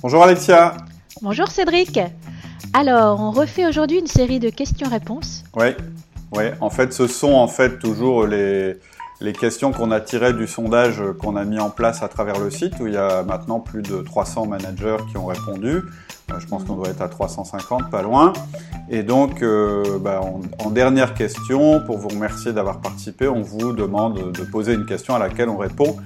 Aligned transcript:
Bonjour 0.00 0.22
Alexia. 0.22 0.76
Bonjour 1.22 1.48
Cédric. 1.48 1.98
Alors, 2.72 3.18
on 3.20 3.32
refait 3.32 3.66
aujourd'hui 3.66 3.98
une 3.98 4.06
série 4.06 4.38
de 4.38 4.48
questions-réponses. 4.48 5.42
Oui, 5.56 5.70
oui. 6.32 6.44
En 6.60 6.70
fait, 6.70 6.92
ce 6.92 7.08
sont 7.08 7.32
en 7.32 7.48
fait 7.48 7.80
toujours 7.80 8.24
les, 8.24 8.76
les 9.20 9.32
questions 9.32 9.72
qu'on 9.72 9.90
a 9.90 10.00
tirées 10.00 10.32
du 10.32 10.46
sondage 10.46 11.02
qu'on 11.18 11.36
a 11.36 11.44
mis 11.44 11.58
en 11.58 11.70
place 11.70 12.02
à 12.02 12.08
travers 12.08 12.38
le 12.38 12.50
site, 12.50 12.74
où 12.80 12.86
il 12.86 12.94
y 12.94 12.98
a 12.98 13.22
maintenant 13.22 13.60
plus 13.60 13.82
de 13.82 14.00
300 14.00 14.46
managers 14.46 14.98
qui 15.10 15.16
ont 15.16 15.26
répondu. 15.26 15.82
Euh, 16.30 16.38
je 16.38 16.46
pense 16.46 16.64
qu'on 16.64 16.74
doit 16.74 16.88
être 16.88 17.02
à 17.02 17.08
350, 17.08 17.90
pas 17.90 18.02
loin. 18.02 18.32
Et 18.90 19.02
donc, 19.02 19.42
euh, 19.42 19.98
bah, 19.98 20.20
en, 20.58 20.70
dernière 20.70 21.14
question, 21.14 21.80
pour 21.84 21.98
vous 21.98 22.08
remercier 22.08 22.52
d'avoir 22.52 22.80
participé, 22.80 23.28
on 23.28 23.42
vous 23.42 23.72
demande 23.72 24.32
de 24.32 24.42
poser 24.44 24.74
une 24.74 24.86
question 24.86 25.14
à 25.14 25.18
laquelle 25.18 25.48
on 25.48 25.56
répond 25.56 25.96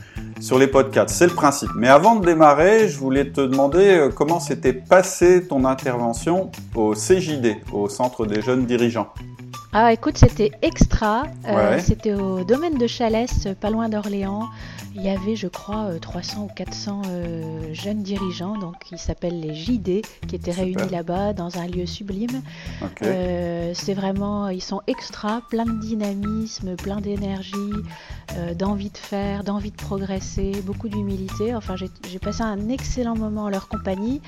sur 0.40 0.58
les 0.58 0.66
podcasts. 0.66 1.14
C'est 1.14 1.26
le 1.26 1.34
principe. 1.34 1.70
Mais 1.76 1.88
avant 1.88 2.16
de 2.16 2.26
démarrer, 2.26 2.88
je 2.88 2.98
voulais 2.98 3.30
te 3.30 3.40
demander 3.40 3.98
euh, 3.98 4.09
comment 4.10 4.40
s'était 4.40 4.73
passée 4.73 5.46
ton 5.46 5.65
intervention 5.65 6.51
au 6.74 6.95
CJD, 6.95 7.56
au 7.73 7.88
Centre 7.88 8.26
des 8.26 8.42
jeunes 8.42 8.65
dirigeants? 8.65 9.09
Ah, 9.74 9.90
écoute, 9.90 10.18
c'était 10.18 10.52
extra. 10.60 11.22
Euh, 11.48 11.78
c'était 11.80 12.12
au 12.12 12.44
domaine 12.44 12.76
de 12.76 12.86
Chalès, 12.86 13.48
pas 13.58 13.70
loin 13.70 13.88
d'Orléans. 13.88 14.50
Il 14.95 15.00
y 15.00 15.08
avait, 15.08 15.34
je 15.34 15.48
crois, 15.48 15.88
300 15.98 16.42
euh, 16.42 16.45
ou 16.45 16.48
400 16.54 17.02
euh, 17.06 17.72
jeunes 17.72 18.02
dirigeants, 18.02 18.58
donc 18.58 18.74
qui 18.80 18.98
s'appellent 18.98 19.40
les 19.40 19.54
JD, 19.54 20.02
qui 20.28 20.36
étaient 20.36 20.50
réunis 20.50 20.90
là-bas 20.90 21.32
dans 21.32 21.56
un 21.56 21.66
lieu 21.66 21.86
sublime. 21.86 22.42
c'est 23.00 23.95
vraiment, 23.95 24.50
ils 24.50 24.60
sont 24.60 24.82
extra, 24.86 25.40
plein 25.48 25.64
de 25.64 25.80
dynamisme, 25.80 26.76
plein 26.76 27.00
d'énergie, 27.00 27.56
d'envie 28.59 28.90
de 28.90 28.98
faire, 28.98 29.42
d'envie 29.42 29.70
de 29.70 29.76
progresser, 29.76 30.52
beaucoup 30.66 30.90
d'humilité. 30.90 31.54
Enfin, 31.54 31.76
j'ai 31.76 32.18
passé 32.18 32.42
un 32.42 32.68
excellent 32.68 33.16
moment 33.16 33.45
en 33.45 33.48
leur 33.48 33.68
compagnie. 33.68 34.20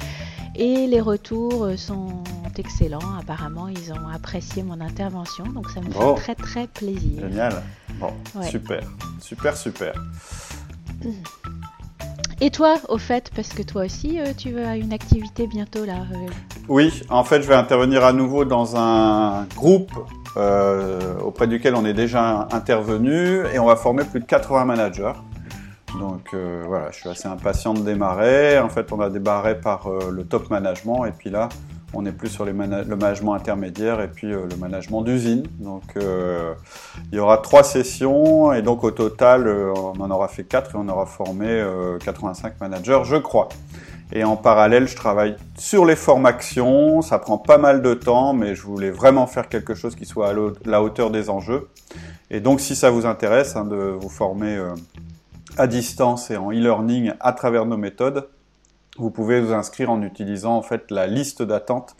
Et 0.57 0.87
les 0.87 1.03
retours 1.03 1.69
sont 1.77 2.23
excellents. 2.59 3.19
Apparemment, 3.21 3.69
ils 3.69 3.93
ont 3.93 4.09
apprécié 4.13 4.63
mon 4.63 4.81
intervention. 4.81 5.45
Donc, 5.45 5.71
ça 5.71 5.81
me 5.81 5.91
fait 5.91 6.15
très, 6.17 6.35
très 6.35 6.67
plaisir. 6.67 7.29
Génial. 7.29 7.63
Bon, 8.01 8.13
super. 8.43 8.83
Super, 9.21 9.57
super. 9.57 9.95
Et 12.41 12.51
toi, 12.51 12.77
au 12.89 12.99
fait, 12.99 13.31
parce 13.35 13.49
que 13.49 13.63
toi 13.63 13.85
aussi, 13.85 14.19
euh, 14.21 14.33
tu 14.37 14.59
as 14.59 14.77
une 14.77 14.93
activité 14.93 15.47
bientôt 15.47 15.85
là. 15.85 15.99
Euh. 16.13 16.29
Oui, 16.69 17.03
en 17.09 17.25
fait, 17.25 17.43
je 17.43 17.49
vais 17.49 17.55
intervenir 17.55 18.05
à 18.05 18.13
nouveau 18.13 18.45
dans 18.45 18.77
un 18.77 19.45
groupe 19.55 19.93
euh, 20.37 21.19
auprès 21.21 21.47
duquel 21.47 21.77
on 21.77 21.85
est 21.85 21.95
déjà 21.95 22.49
intervenu 22.51 23.47
et 23.53 23.59
on 23.59 23.67
va 23.67 23.77
former 23.77 24.05
plus 24.05 24.21
de 24.21 24.25
80 24.25 24.65
managers. 24.65 25.13
Donc 25.99 26.31
euh, 26.35 26.65
voilà, 26.67 26.91
je 26.91 26.99
suis 26.99 27.09
assez 27.09 27.29
impatient 27.29 27.73
de 27.73 27.81
démarrer. 27.81 28.59
En 28.59 28.69
fait, 28.69 28.91
on 28.93 29.01
a 29.01 29.11
démarré 29.11 29.61
par 29.61 29.87
euh, 29.87 30.11
le 30.11 30.25
top 30.25 30.51
management 30.51 31.05
et 31.05 31.13
puis 31.13 31.31
là, 31.31 31.49
on 31.95 32.05
est 32.07 32.13
plus 32.13 32.29
sur 32.29 32.45
le 32.45 32.53
management 32.53 33.35
intermédiaire 33.35 34.01
et 34.01 34.09
puis 34.09 34.33
euh, 34.33 34.47
le 34.51 34.57
management 34.57 35.03
d'usine. 35.03 35.45
Donc 35.61 35.83
il 35.97 37.17
y 37.17 37.19
aura 37.19 37.39
trois 37.39 37.63
sessions 37.63 38.53
et 38.53 38.63
donc 38.63 38.85
au 38.85 38.91
total, 38.91 39.49
on 39.49 40.01
en 40.01 40.11
aura 40.11 40.29
fait 40.29 40.45
quatre 40.45 40.75
et 40.75 40.79
on 40.79 40.89
aura 40.89 41.07
formé 41.07 41.65
85 42.05 42.61
managers, 42.61 43.03
je 43.05 43.17
crois. 43.17 43.49
Et 44.13 44.23
en 44.23 44.37
parallèle, 44.37 44.87
je 44.87 44.97
travaille 44.97 45.37
sur 45.57 45.85
les 45.85 45.97
formations. 45.97 47.03
Ça 47.03 47.19
prend 47.19 47.39
pas 47.39 47.59
mal 47.59 47.83
de 47.83 47.95
temps, 47.95 48.33
mais 48.33 48.55
je 48.55 48.63
voulais 48.63 48.91
vraiment 48.91 49.27
faire 49.27 49.49
quelque 49.49 49.75
chose 49.75 49.97
qui 49.97 50.05
soit 50.05 50.31
à 50.31 50.35
la 50.65 50.83
hauteur 50.83 51.11
des 51.11 51.31
enjeux. 51.31 51.69
Et 52.31 52.41
donc, 52.41 52.61
si 52.61 52.77
ça 52.77 52.91
vous 52.91 53.07
intéresse 53.07 53.57
hein, 53.57 53.65
de 53.65 53.77
vous 53.77 54.09
former 54.09 54.61
à 55.57 55.67
distance 55.67 56.31
et 56.31 56.37
en 56.37 56.51
e-learning 56.51 57.13
à 57.21 57.33
travers 57.33 57.67
nos 57.67 57.77
méthodes, 57.77 58.29
vous 58.97 59.11
pouvez 59.11 59.41
vous 59.41 59.53
inscrire 59.53 59.91
en 59.91 60.03
utilisant 60.03 60.57
en 60.57 60.63
fait 60.63 60.91
la 60.91 61.07
liste 61.07 61.43
d'attente 61.43 61.97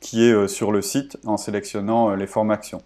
qui 0.00 0.24
est 0.24 0.32
euh, 0.32 0.48
sur 0.48 0.72
le 0.72 0.82
site 0.82 1.16
en 1.24 1.36
sélectionnant 1.36 2.10
euh, 2.10 2.16
les 2.16 2.26
formations. 2.26 2.82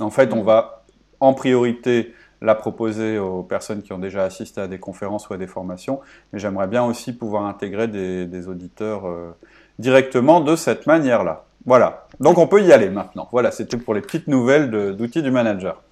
En 0.00 0.10
fait, 0.10 0.32
on 0.32 0.42
va 0.42 0.84
en 1.18 1.34
priorité 1.34 2.14
la 2.40 2.54
proposer 2.54 3.18
aux 3.18 3.42
personnes 3.42 3.82
qui 3.82 3.92
ont 3.92 3.98
déjà 3.98 4.24
assisté 4.24 4.60
à 4.60 4.68
des 4.68 4.78
conférences 4.78 5.28
ou 5.28 5.34
à 5.34 5.36
des 5.36 5.46
formations, 5.46 6.00
mais 6.32 6.38
j'aimerais 6.38 6.68
bien 6.68 6.84
aussi 6.84 7.12
pouvoir 7.12 7.44
intégrer 7.44 7.88
des, 7.88 8.48
auditeurs 8.48 9.06
euh, 9.06 9.36
directement 9.78 10.40
de 10.40 10.56
cette 10.56 10.86
manière-là. 10.86 11.44
Voilà, 11.66 12.06
donc 12.20 12.38
on 12.38 12.46
peut 12.46 12.62
y 12.62 12.72
aller 12.72 12.88
maintenant. 12.88 13.28
Voilà, 13.32 13.50
c'était 13.50 13.76
pour 13.76 13.92
les 13.92 14.00
petites 14.00 14.28
nouvelles 14.28 14.70
d'outils 14.96 15.22
du 15.22 15.30
manager. 15.30 15.82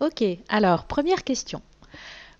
Ok, 0.00 0.22
alors 0.50 0.84
première 0.84 1.24
question. 1.24 1.62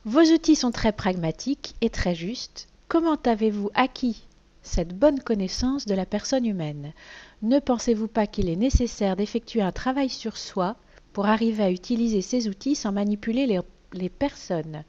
Vos 0.04 0.20
outils 0.20 0.56
sont 0.56 0.72
très 0.72 0.92
pragmatiques 0.92 1.74
et 1.80 1.88
très 1.88 2.14
justes. 2.14 2.68
Comment 2.92 3.16
avez-vous 3.24 3.70
acquis 3.72 4.22
cette 4.62 4.94
bonne 4.94 5.18
connaissance 5.18 5.86
de 5.86 5.94
la 5.94 6.04
personne 6.04 6.44
humaine? 6.44 6.92
Ne 7.40 7.58
pensez-vous 7.58 8.06
pas 8.06 8.26
qu'il 8.26 8.50
est 8.50 8.56
nécessaire 8.56 9.16
d'effectuer 9.16 9.62
un 9.62 9.72
travail 9.72 10.10
sur 10.10 10.36
soi 10.36 10.76
pour 11.14 11.24
arriver 11.24 11.62
à 11.62 11.70
utiliser 11.70 12.20
ces 12.20 12.50
outils 12.50 12.74
sans 12.74 12.92
manipuler 12.92 13.46
les, 13.94 14.10
personnes? 14.10 14.84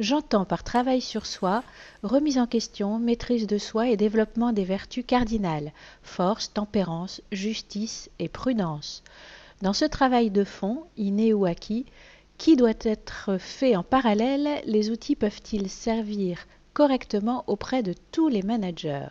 J'entends 0.00 0.44
par 0.44 0.64
travail 0.64 1.00
sur 1.00 1.24
soi 1.24 1.62
remise 2.02 2.38
en 2.38 2.48
question, 2.48 2.98
maîtrise 2.98 3.46
de 3.46 3.58
soi 3.58 3.90
et 3.90 3.96
développement 3.96 4.52
des 4.52 4.64
vertus 4.64 5.04
cardinales 5.06 5.70
force, 6.02 6.52
tempérance, 6.52 7.22
justice 7.30 8.10
et 8.18 8.28
prudence. 8.28 9.04
Dans 9.62 9.72
ce 9.72 9.84
travail 9.84 10.32
de 10.32 10.42
fond, 10.42 10.82
inné 10.96 11.32
ou 11.32 11.44
acquis, 11.44 11.86
qui 12.38 12.56
doit 12.56 12.74
être 12.80 13.36
fait 13.38 13.76
en 13.76 13.84
parallèle? 13.84 14.48
Les 14.66 14.90
outils 14.90 15.14
peuvent-ils 15.14 15.70
servir 15.70 16.44
correctement 16.76 17.42
auprès 17.46 17.82
de 17.82 17.94
tous 18.12 18.28
les 18.28 18.42
managers? 18.42 19.08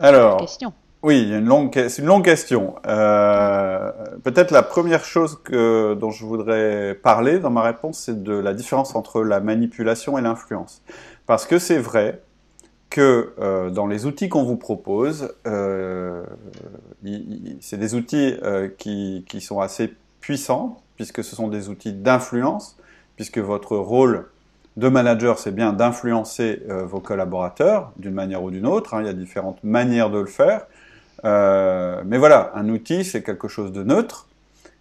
Alors, 0.00 0.38
question. 0.38 0.72
oui, 1.04 1.28
c'est 1.30 1.98
une 1.98 2.06
longue 2.06 2.24
question. 2.24 2.74
Euh, 2.88 3.92
peut-être 4.24 4.50
la 4.50 4.64
première 4.64 5.04
chose 5.04 5.38
que, 5.44 5.94
dont 5.94 6.10
je 6.10 6.24
voudrais 6.26 6.98
parler 7.00 7.38
dans 7.38 7.50
ma 7.50 7.62
réponse, 7.62 8.00
c'est 8.00 8.24
de 8.24 8.32
la 8.32 8.52
différence 8.52 8.96
entre 8.96 9.22
la 9.22 9.38
manipulation 9.38 10.18
et 10.18 10.22
l'influence. 10.22 10.82
Parce 11.26 11.46
que 11.46 11.60
c'est 11.60 11.78
vrai 11.78 12.20
que 12.90 13.32
euh, 13.38 13.70
dans 13.70 13.86
les 13.86 14.04
outils 14.04 14.28
qu'on 14.28 14.42
vous 14.42 14.56
propose, 14.56 15.32
euh, 15.46 16.24
c'est 17.60 17.78
des 17.78 17.94
outils 17.94 18.34
qui, 18.76 19.24
qui 19.28 19.40
sont 19.40 19.60
assez 19.60 19.94
puissants, 20.20 20.82
puisque 20.96 21.22
ce 21.22 21.36
sont 21.36 21.46
des 21.46 21.68
outils 21.68 21.92
d'influence, 21.92 22.76
puisque 23.14 23.38
votre 23.38 23.76
rôle 23.76 24.26
de 24.76 24.88
manager, 24.88 25.38
c'est 25.38 25.52
bien 25.52 25.72
d'influencer 25.72 26.62
euh, 26.68 26.84
vos 26.84 27.00
collaborateurs 27.00 27.92
d'une 27.96 28.14
manière 28.14 28.42
ou 28.42 28.50
d'une 28.50 28.66
autre. 28.66 28.94
Hein. 28.94 29.02
il 29.02 29.06
y 29.06 29.10
a 29.10 29.12
différentes 29.12 29.62
manières 29.62 30.10
de 30.10 30.18
le 30.18 30.26
faire. 30.26 30.66
Euh, 31.24 32.02
mais 32.04 32.18
voilà, 32.18 32.50
un 32.54 32.68
outil, 32.68 33.04
c'est 33.04 33.22
quelque 33.22 33.48
chose 33.48 33.72
de 33.72 33.82
neutre, 33.82 34.26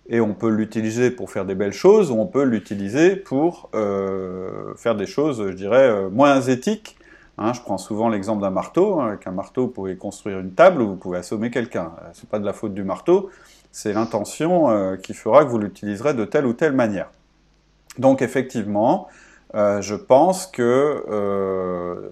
et 0.09 0.19
on 0.19 0.33
peut 0.33 0.49
l'utiliser 0.49 1.11
pour 1.11 1.31
faire 1.31 1.45
des 1.45 1.55
belles 1.55 1.73
choses, 1.73 2.11
ou 2.11 2.15
on 2.15 2.25
peut 2.25 2.43
l'utiliser 2.43 3.15
pour 3.15 3.69
euh, 3.75 4.73
faire 4.75 4.95
des 4.95 5.05
choses, 5.05 5.47
je 5.47 5.53
dirais, 5.53 6.09
moins 6.09 6.41
éthiques. 6.41 6.97
Hein. 7.37 7.53
je 7.53 7.61
prends 7.61 7.77
souvent 7.77 8.09
l'exemple 8.09 8.41
d'un 8.41 8.49
marteau. 8.49 8.99
Hein. 8.99 9.09
avec 9.09 9.27
un 9.27 9.31
marteau, 9.31 9.63
vous 9.63 9.71
pouvez 9.71 9.95
construire 9.95 10.39
une 10.39 10.51
table 10.51 10.81
ou 10.81 10.87
vous 10.87 10.95
pouvez 10.95 11.19
assommer 11.19 11.51
quelqu'un. 11.51 11.91
C'est 12.13 12.27
pas 12.27 12.39
de 12.39 12.45
la 12.45 12.53
faute 12.53 12.73
du 12.73 12.83
marteau, 12.83 13.29
c'est 13.71 13.93
l'intention 13.93 14.97
qui 15.01 15.13
fera 15.13 15.45
que 15.45 15.49
vous 15.49 15.59
l'utiliserez 15.59 16.13
de 16.13 16.25
telle 16.25 16.45
ou 16.45 16.53
telle 16.53 16.73
manière. 16.73 17.09
Donc 17.97 18.21
effectivement, 18.21 19.07
euh, 19.55 19.81
je 19.81 19.95
pense 19.95 20.47
que 20.47 21.03
euh, 21.09 22.09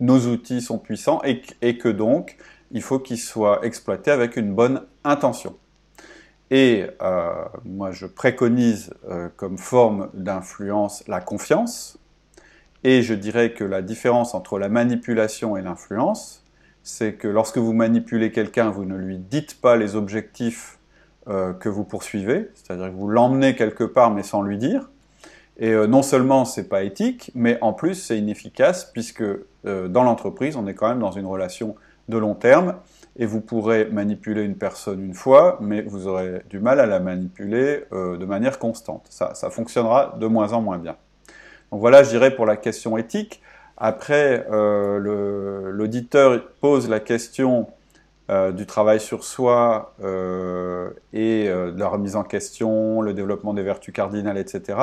nos 0.00 0.26
outils 0.26 0.60
sont 0.60 0.78
puissants 0.78 1.20
et, 1.24 1.78
que 1.78 1.88
donc 1.88 2.36
il 2.70 2.82
faut 2.82 2.98
qu'ils 2.98 3.18
soient 3.18 3.64
exploités 3.64 4.10
avec 4.10 4.36
une 4.36 4.54
bonne 4.54 4.82
intention. 5.04 5.56
Et 6.52 6.86
moi, 7.64 7.92
je 7.92 8.06
préconise 8.06 8.90
comme 9.36 9.56
forme 9.56 10.08
d'influence 10.14 11.06
la 11.06 11.20
confiance. 11.20 11.96
Et 12.82 13.02
je 13.02 13.14
dirais 13.14 13.52
que 13.52 13.62
la 13.62 13.82
différence 13.82 14.34
entre 14.34 14.58
la 14.58 14.68
manipulation 14.68 15.56
et 15.56 15.62
l'influence, 15.62 16.44
c'est 16.82 17.14
que 17.14 17.28
lorsque 17.28 17.58
vous 17.58 17.72
manipulez 17.72 18.32
quelqu'un, 18.32 18.70
vous 18.70 18.84
ne 18.84 18.96
lui 18.96 19.18
dites 19.18 19.60
pas 19.60 19.76
les 19.76 19.96
objectifs 19.96 20.78
euh, 21.28 21.52
que 21.52 21.68
vous 21.68 21.84
poursuivez, 21.84 22.48
c'est-à-dire 22.54 22.86
que 22.86 22.94
vous 22.94 23.08
l'emmenez 23.08 23.54
quelque 23.54 23.84
part 23.84 24.10
mais 24.10 24.22
sans 24.22 24.42
lui 24.42 24.56
dire. 24.56 24.88
Et 25.60 25.70
euh, 25.70 25.86
non 25.86 26.02
seulement 26.02 26.44
c'est 26.44 26.68
pas 26.68 26.82
éthique, 26.82 27.30
mais 27.34 27.58
en 27.60 27.72
plus 27.72 27.94
c'est 27.94 28.18
inefficace 28.18 28.84
puisque 28.84 29.22
euh, 29.22 29.88
dans 29.88 30.02
l'entreprise 30.02 30.56
on 30.56 30.66
est 30.66 30.74
quand 30.74 30.88
même 30.88 30.98
dans 30.98 31.12
une 31.12 31.26
relation 31.26 31.76
de 32.08 32.18
long 32.18 32.34
terme 32.34 32.74
et 33.16 33.26
vous 33.26 33.40
pourrez 33.40 33.84
manipuler 33.84 34.42
une 34.42 34.56
personne 34.56 35.00
une 35.04 35.14
fois, 35.14 35.58
mais 35.60 35.82
vous 35.82 36.08
aurez 36.08 36.42
du 36.50 36.58
mal 36.58 36.80
à 36.80 36.86
la 36.86 36.98
manipuler 37.00 37.84
de 37.92 38.24
manière 38.24 38.58
constante. 38.58 39.06
Ça, 39.10 39.34
ça 39.34 39.50
fonctionnera 39.50 40.16
de 40.18 40.26
moins 40.26 40.52
en 40.52 40.62
moins 40.62 40.78
bien. 40.78 40.96
Donc 41.70 41.80
voilà, 41.80 42.02
je 42.02 42.10
dirais 42.10 42.34
pour 42.34 42.46
la 42.46 42.56
question 42.56 42.96
éthique. 42.96 43.42
Après, 43.80 44.46
euh, 44.50 45.70
l'auditeur 45.72 46.42
pose 46.60 46.90
la 46.90 47.00
question 47.00 47.68
euh, 48.30 48.52
du 48.52 48.66
travail 48.66 49.00
sur 49.00 49.24
soi 49.24 49.94
euh, 50.04 50.90
et 51.14 51.46
de 51.48 51.78
la 51.78 51.88
remise 51.88 52.14
en 52.14 52.22
question, 52.22 53.00
le 53.00 53.14
développement 53.14 53.54
des 53.54 53.62
vertus 53.62 53.94
cardinales, 53.94 54.36
etc. 54.36 54.78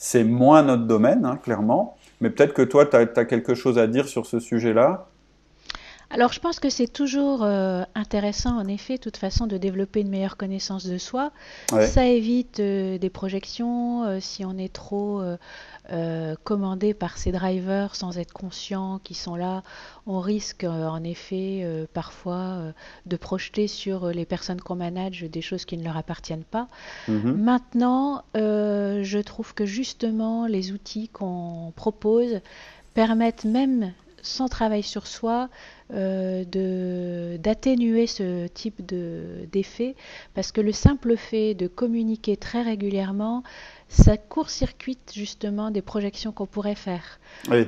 C'est 0.00 0.22
moins 0.22 0.62
notre 0.62 0.84
domaine, 0.84 1.24
hein, 1.26 1.36
clairement. 1.36 1.96
Mais 2.20 2.30
peut-être 2.30 2.54
que 2.54 2.62
toi, 2.62 2.86
tu 2.86 2.96
as, 2.96 3.24
quelque 3.24 3.54
chose 3.54 3.78
à 3.78 3.88
dire 3.88 4.08
sur 4.08 4.26
ce 4.26 4.38
sujet-là. 4.38 5.08
Alors 6.10 6.32
je 6.32 6.40
pense 6.40 6.58
que 6.58 6.70
c'est 6.70 6.88
toujours 6.88 7.42
euh, 7.42 7.82
intéressant 7.94 8.56
en 8.58 8.66
effet, 8.66 8.96
de 8.96 9.02
toute 9.02 9.18
façon, 9.18 9.46
de 9.46 9.58
développer 9.58 10.00
une 10.00 10.08
meilleure 10.08 10.38
connaissance 10.38 10.86
de 10.86 10.96
soi. 10.96 11.32
Ça 11.68 12.06
évite 12.06 12.60
euh, 12.60 12.96
des 12.96 13.10
projections 13.10 14.04
euh, 14.04 14.18
si 14.20 14.44
on 14.44 14.56
est 14.56 14.72
trop 14.72 15.22
commandé 16.44 16.92
par 16.92 17.16
ces 17.16 17.32
drivers 17.32 17.96
sans 17.96 18.18
être 18.18 18.32
conscient 18.32 19.00
qu'ils 19.02 19.16
sont 19.16 19.36
là. 19.36 19.62
On 20.06 20.20
risque 20.20 20.64
en 20.64 21.02
effet 21.02 21.66
parfois 21.94 22.58
de 23.06 23.16
projeter 23.16 23.68
sur 23.68 24.08
les 24.08 24.26
personnes 24.26 24.60
qu'on 24.60 24.76
manage 24.76 25.22
des 25.22 25.40
choses 25.40 25.64
qui 25.64 25.78
ne 25.78 25.84
leur 25.84 25.96
appartiennent 25.96 26.44
pas. 26.44 26.68
Mm-hmm. 27.08 27.32
Maintenant, 27.32 28.22
je 28.34 29.18
trouve 29.22 29.54
que 29.54 29.64
justement 29.64 30.46
les 30.46 30.72
outils 30.72 31.08
qu'on 31.08 31.72
propose 31.74 32.40
permettent 32.92 33.46
même 33.46 33.92
sans 34.22 34.48
travail 34.48 34.82
sur 34.82 35.06
soi, 35.06 35.48
d'atténuer 35.90 38.06
ce 38.06 38.46
type 38.48 38.84
d'effet, 38.84 39.94
parce 40.34 40.52
que 40.52 40.60
le 40.60 40.72
simple 40.72 41.16
fait 41.16 41.54
de 41.54 41.66
communiquer 41.66 42.36
très 42.36 42.62
régulièrement, 42.62 43.42
ça 43.88 44.18
court-circuite 44.18 45.12
justement 45.14 45.70
des 45.70 45.82
projections 45.82 46.30
qu'on 46.30 46.46
pourrait 46.46 46.74
faire. 46.74 47.18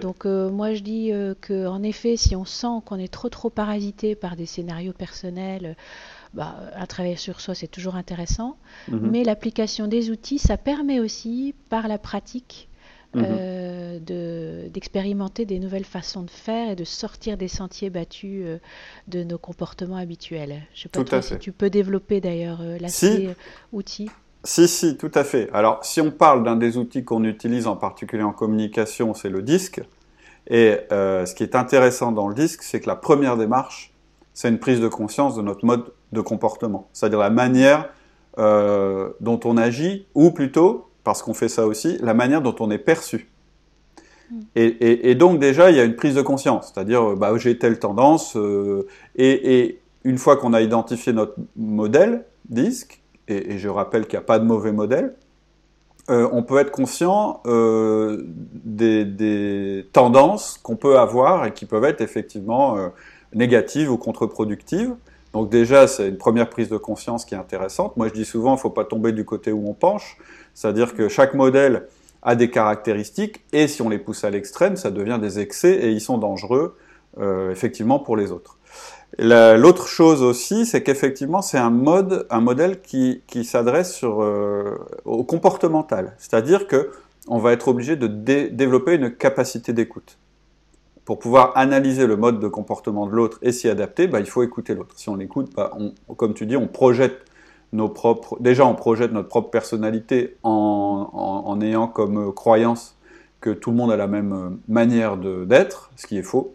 Donc 0.02 0.26
euh, 0.26 0.50
moi 0.50 0.74
je 0.74 0.80
dis 0.80 1.12
euh, 1.12 1.34
que 1.40 1.66
en 1.66 1.82
effet, 1.82 2.16
si 2.16 2.36
on 2.36 2.44
sent 2.44 2.82
qu'on 2.84 2.98
est 2.98 3.12
trop 3.12 3.30
trop 3.30 3.48
parasité 3.48 4.14
par 4.14 4.36
des 4.36 4.46
scénarios 4.46 4.92
personnels, 4.92 5.76
bah, 6.34 6.56
un 6.76 6.86
travail 6.86 7.16
sur 7.16 7.40
soi 7.40 7.54
c'est 7.54 7.68
toujours 7.68 7.96
intéressant, 7.96 8.56
mhm. 8.88 9.10
mais 9.10 9.24
l'application 9.24 9.86
des 9.86 10.10
outils, 10.10 10.38
ça 10.38 10.58
permet 10.58 11.00
aussi 11.00 11.54
par 11.70 11.88
la 11.88 11.98
pratique 11.98 12.68
Euh, 13.16 14.68
d'expérimenter 14.68 15.44
des 15.44 15.58
nouvelles 15.58 15.84
façons 15.84 16.22
de 16.22 16.30
faire 16.30 16.70
et 16.70 16.76
de 16.76 16.84
sortir 16.84 17.36
des 17.36 17.48
sentiers 17.48 17.90
battus 17.90 18.42
euh, 18.44 18.58
de 19.08 19.24
nos 19.24 19.36
comportements 19.36 19.96
habituels. 19.96 20.62
Je 20.74 20.88
ne 20.88 21.04
sais 21.04 21.04
pas 21.04 21.22
si 21.22 21.38
tu 21.38 21.50
peux 21.52 21.70
développer 21.70 22.20
d'ailleurs 22.20 22.60
euh, 22.62 22.78
l'aspect 22.78 23.34
outil. 23.72 24.08
Si, 24.44 24.68
si, 24.68 24.96
tout 24.96 25.10
à 25.14 25.24
fait. 25.24 25.50
Alors, 25.52 25.84
si 25.84 26.00
on 26.00 26.12
parle 26.12 26.44
d'un 26.44 26.56
des 26.56 26.76
outils 26.78 27.04
qu'on 27.04 27.24
utilise 27.24 27.66
en 27.66 27.76
particulier 27.76 28.22
en 28.22 28.32
communication, 28.32 29.12
c'est 29.12 29.28
le 29.28 29.42
disque. 29.42 29.82
Et 30.46 30.78
ce 30.90 31.34
qui 31.34 31.42
est 31.42 31.54
intéressant 31.54 32.10
dans 32.10 32.26
le 32.26 32.34
disque, 32.34 32.62
c'est 32.62 32.80
que 32.80 32.88
la 32.88 32.96
première 32.96 33.36
démarche, 33.36 33.92
c'est 34.32 34.48
une 34.48 34.58
prise 34.58 34.80
de 34.80 34.88
conscience 34.88 35.36
de 35.36 35.42
notre 35.42 35.66
mode 35.66 35.92
de 36.12 36.20
comportement, 36.22 36.88
c'est-à-dire 36.92 37.18
la 37.18 37.30
manière 37.30 37.90
dont 38.38 39.40
on 39.44 39.56
agit, 39.58 40.06
ou 40.14 40.30
plutôt 40.30 40.89
parce 41.04 41.22
qu'on 41.22 41.34
fait 41.34 41.48
ça 41.48 41.66
aussi, 41.66 41.98
la 42.00 42.14
manière 42.14 42.42
dont 42.42 42.54
on 42.60 42.70
est 42.70 42.78
perçu. 42.78 43.28
Hmm. 44.30 44.40
Et, 44.54 45.14
donc 45.14 45.38
déjà, 45.38 45.70
il 45.70 45.76
y 45.76 45.80
a 45.80 45.84
une 45.84 45.96
prise 45.96 46.14
de 46.14 46.22
conscience, 46.22 46.72
c'est-à-dire, 46.72 47.16
bah, 47.16 47.36
j'ai 47.36 47.58
telle 47.58 47.78
tendance, 47.78 48.36
euh, 48.36 48.86
et, 49.16 49.78
une 50.04 50.16
fois 50.16 50.36
qu'on 50.36 50.54
a 50.54 50.62
identifié 50.62 51.12
notre 51.12 51.34
modèle 51.56 52.24
disque, 52.48 53.02
et, 53.28 53.58
je 53.58 53.68
rappelle 53.68 54.06
qu'il 54.06 54.18
n'y 54.18 54.22
a 54.22 54.26
pas 54.26 54.38
de 54.38 54.44
mauvais 54.44 54.72
modèle, 54.72 55.14
euh, 56.08 56.28
on 56.32 56.42
peut 56.42 56.58
être 56.58 56.70
conscient 56.70 57.40
euh, 57.46 58.24
des, 58.26 59.86
tendances 59.92 60.58
qu'on 60.62 60.76
peut 60.76 60.98
avoir 60.98 61.46
et 61.46 61.52
qui 61.52 61.66
peuvent 61.66 61.84
être 61.84 62.00
effectivement 62.00 62.90
négatives 63.34 63.90
ou 63.90 63.96
contre-productives. 63.96 64.94
Donc 65.32 65.48
déjà, 65.48 65.86
c'est 65.86 66.08
une 66.08 66.18
première 66.18 66.50
prise 66.50 66.68
de 66.68 66.76
conscience 66.76 67.24
qui 67.24 67.34
est 67.34 67.38
intéressante. 67.38 67.96
Moi, 67.96 68.08
je 68.08 68.14
dis 68.14 68.24
souvent, 68.24 68.52
il 68.52 68.56
ne 68.56 68.60
faut 68.60 68.70
pas 68.70 68.84
tomber 68.84 69.12
du 69.12 69.24
côté 69.24 69.52
où 69.52 69.68
on 69.68 69.74
penche. 69.74 70.16
C'est-à-dire 70.54 70.94
que 70.94 71.08
chaque 71.08 71.34
modèle 71.34 71.86
a 72.22 72.34
des 72.34 72.50
caractéristiques 72.50 73.44
et 73.52 73.68
si 73.68 73.80
on 73.82 73.88
les 73.88 73.98
pousse 73.98 74.24
à 74.24 74.30
l'extrême, 74.30 74.76
ça 74.76 74.90
devient 74.90 75.18
des 75.20 75.38
excès 75.38 75.72
et 75.72 75.90
ils 75.90 76.00
sont 76.00 76.18
dangereux 76.18 76.76
euh, 77.18 77.50
effectivement 77.50 77.98
pour 77.98 78.16
les 78.16 78.32
autres. 78.32 78.58
L'autre 79.18 79.88
chose 79.88 80.22
aussi, 80.22 80.66
c'est 80.66 80.82
qu'effectivement, 80.82 81.42
c'est 81.42 81.58
un 81.58 81.70
mode, 81.70 82.26
un 82.30 82.40
modèle 82.40 82.80
qui, 82.80 83.22
qui 83.26 83.44
s'adresse 83.44 84.00
euh, 84.04 84.76
au 85.04 85.24
comportemental, 85.24 86.14
c'est-à-dire 86.18 86.66
que 86.66 86.90
on 87.26 87.38
va 87.38 87.52
être 87.52 87.68
obligé 87.68 87.96
de 87.96 88.06
développer 88.06 88.94
une 88.94 89.10
capacité 89.10 89.72
d'écoute. 89.72 90.16
Pour 91.04 91.18
pouvoir 91.18 91.52
analyser 91.56 92.06
le 92.06 92.16
mode 92.16 92.40
de 92.40 92.48
comportement 92.48 93.06
de 93.06 93.12
l'autre 93.12 93.38
et 93.42 93.52
s'y 93.52 93.68
adapter, 93.68 94.06
bah, 94.06 94.20
il 94.20 94.26
faut 94.26 94.42
écouter 94.42 94.74
l'autre. 94.74 94.94
Si 94.96 95.08
on 95.08 95.18
écoute, 95.18 95.50
bah, 95.56 95.72
comme 96.16 96.34
tu 96.34 96.46
dis, 96.46 96.56
on 96.56 96.68
projette 96.68 97.24
nos 97.72 97.88
propres. 97.88 98.36
Déjà, 98.40 98.66
on 98.66 98.74
projette 98.74 99.12
notre 99.12 99.28
propre 99.28 99.50
personnalité 99.50 100.36
en, 100.42 101.58
ayant 101.62 101.88
comme 101.88 102.32
croyance 102.34 102.96
que 103.40 103.50
tout 103.50 103.70
le 103.70 103.76
monde 103.76 103.92
a 103.92 103.96
la 103.96 104.06
même 104.06 104.58
manière 104.68 105.16
d'être, 105.16 105.90
ce 105.96 106.06
qui 106.06 106.18
est 106.18 106.22
faux. 106.22 106.54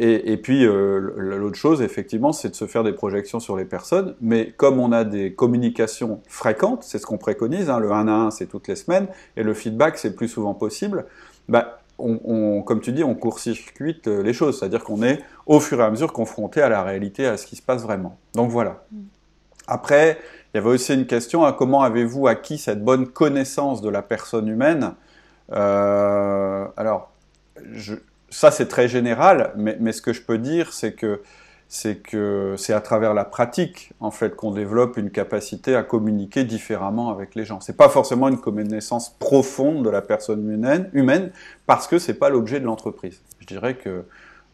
Et, 0.00 0.36
puis, 0.36 0.64
euh, 0.64 1.00
l'autre 1.16 1.56
chose, 1.56 1.82
effectivement, 1.82 2.32
c'est 2.32 2.50
de 2.50 2.54
se 2.54 2.66
faire 2.66 2.84
des 2.84 2.92
projections 2.92 3.40
sur 3.40 3.56
les 3.56 3.64
personnes. 3.64 4.14
Mais 4.20 4.52
comme 4.56 4.78
on 4.78 4.92
a 4.92 5.02
des 5.02 5.32
communications 5.32 6.20
fréquentes, 6.28 6.84
c'est 6.84 6.98
ce 6.98 7.06
qu'on 7.06 7.18
préconise, 7.18 7.68
hein, 7.68 7.80
le 7.80 7.90
1 7.90 8.06
à 8.06 8.12
1, 8.12 8.30
c'est 8.30 8.46
toutes 8.46 8.68
les 8.68 8.76
semaines, 8.76 9.08
et 9.36 9.42
le 9.42 9.54
feedback, 9.54 9.98
c'est 9.98 10.14
plus 10.14 10.28
souvent 10.28 10.54
possible, 10.54 11.06
bah, 11.48 11.77
on, 11.98 12.62
comme 12.62 12.80
tu 12.80 12.92
dis, 12.92 13.04
on 13.04 13.14
court-circuite 13.14 14.06
les 14.06 14.32
choses. 14.32 14.58
C'est-à-dire 14.58 14.84
qu'on 14.84 15.02
est, 15.02 15.20
au 15.46 15.60
fur 15.60 15.80
et 15.80 15.84
à 15.84 15.90
mesure, 15.90 16.12
confronté 16.12 16.62
à 16.62 16.68
la 16.68 16.82
réalité, 16.82 17.26
à 17.26 17.36
ce 17.36 17.46
qui 17.46 17.56
se 17.56 17.62
passe 17.62 17.82
vraiment. 17.82 18.18
Donc 18.34 18.50
voilà. 18.50 18.84
Mm. 18.92 18.98
Après, 19.66 20.18
il 20.52 20.56
y 20.56 20.60
avait 20.60 20.70
aussi 20.70 20.94
une 20.94 21.06
question 21.06 21.44
à 21.44 21.52
comment 21.52 21.82
avez-vous 21.82 22.26
acquis 22.26 22.58
cette 22.58 22.82
bonne 22.82 23.06
connaissance 23.06 23.82
de 23.82 23.90
la 23.90 24.02
personne 24.02 24.48
humaine? 24.48 24.94
Euh, 25.52 26.66
Alors, 26.76 27.12
ça 28.30 28.50
c'est 28.50 28.66
très 28.66 28.88
général, 28.88 29.52
mais, 29.56 29.92
ce 29.92 30.02
que 30.02 30.12
je 30.12 30.22
peux 30.22 30.38
dire, 30.38 30.72
c'est 30.72 30.92
que 30.92 31.20
c'est 31.68 31.98
que 31.98 32.54
c'est 32.56 32.72
à 32.72 32.80
travers 32.80 33.14
la 33.14 33.24
pratique 33.24 33.92
en 34.00 34.10
fait 34.10 34.34
qu'on 34.34 34.50
développe 34.50 34.96
une 34.96 35.10
capacité 35.10 35.76
à 35.76 35.82
communiquer 35.82 36.44
différemment 36.44 37.10
avec 37.10 37.34
les 37.34 37.44
gens. 37.44 37.60
C'est 37.60 37.76
pas 37.76 37.88
forcément 37.88 38.28
une 38.28 38.38
connaissance 38.38 39.10
profonde 39.10 39.84
de 39.84 39.90
la 39.90 40.02
personne 40.02 40.48
humaine, 40.92 41.30
parce 41.66 41.86
que 41.86 41.98
c'est 41.98 42.14
pas 42.14 42.30
l'objet 42.30 42.60
de 42.60 42.64
l'entreprise. 42.64 43.20
Je 43.40 43.46
dirais 43.46 43.76
que 43.76 44.04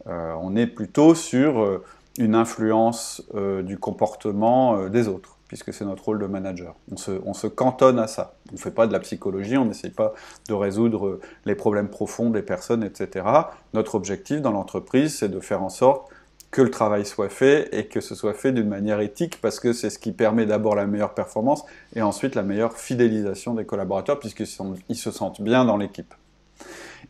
euh, 0.07 0.33
on 0.41 0.55
est 0.55 0.67
plutôt 0.67 1.15
sur 1.15 1.61
euh, 1.61 1.83
une 2.17 2.35
influence 2.35 3.23
euh, 3.35 3.61
du 3.61 3.77
comportement 3.77 4.77
euh, 4.77 4.89
des 4.89 5.07
autres, 5.07 5.37
puisque 5.47 5.73
c'est 5.73 5.85
notre 5.85 6.05
rôle 6.05 6.19
de 6.19 6.27
manager. 6.27 6.75
On 6.91 6.97
se, 6.97 7.11
on 7.25 7.33
se 7.33 7.47
cantonne 7.47 7.99
à 7.99 8.07
ça. 8.07 8.35
On 8.51 8.53
ne 8.53 8.59
fait 8.59 8.71
pas 8.71 8.87
de 8.87 8.93
la 8.93 8.99
psychologie, 8.99 9.57
on 9.57 9.65
n'essaye 9.65 9.91
pas 9.91 10.13
de 10.47 10.53
résoudre 10.53 11.07
euh, 11.07 11.21
les 11.45 11.55
problèmes 11.55 11.89
profonds 11.89 12.29
des 12.29 12.41
personnes, 12.41 12.83
etc. 12.83 13.25
Notre 13.73 13.95
objectif 13.95 14.41
dans 14.41 14.51
l'entreprise, 14.51 15.17
c'est 15.17 15.29
de 15.29 15.39
faire 15.39 15.61
en 15.61 15.69
sorte 15.69 16.09
que 16.55 16.61
le 16.61 16.71
travail 16.71 17.05
soit 17.05 17.27
fait 17.27 17.67
et 17.73 17.85
que 17.87 17.99
ce 17.99 18.15
soit 18.15 18.33
fait 18.33 18.53
d'une 18.53 18.69
manière 18.69 19.01
éthique, 19.01 19.41
parce 19.41 19.59
que 19.59 19.73
c'est 19.73 19.89
ce 19.89 19.99
qui 19.99 20.13
permet 20.13 20.45
d'abord 20.45 20.73
la 20.73 20.87
meilleure 20.87 21.13
performance 21.13 21.65
et 21.97 22.01
ensuite 22.01 22.33
la 22.33 22.43
meilleure 22.43 22.77
fidélisation 22.77 23.55
des 23.55 23.65
collaborateurs, 23.65 24.19
puisqu'ils 24.19 24.47
se 24.47 25.11
sentent 25.11 25.41
bien 25.41 25.65
dans 25.65 25.75
l'équipe. 25.75 26.13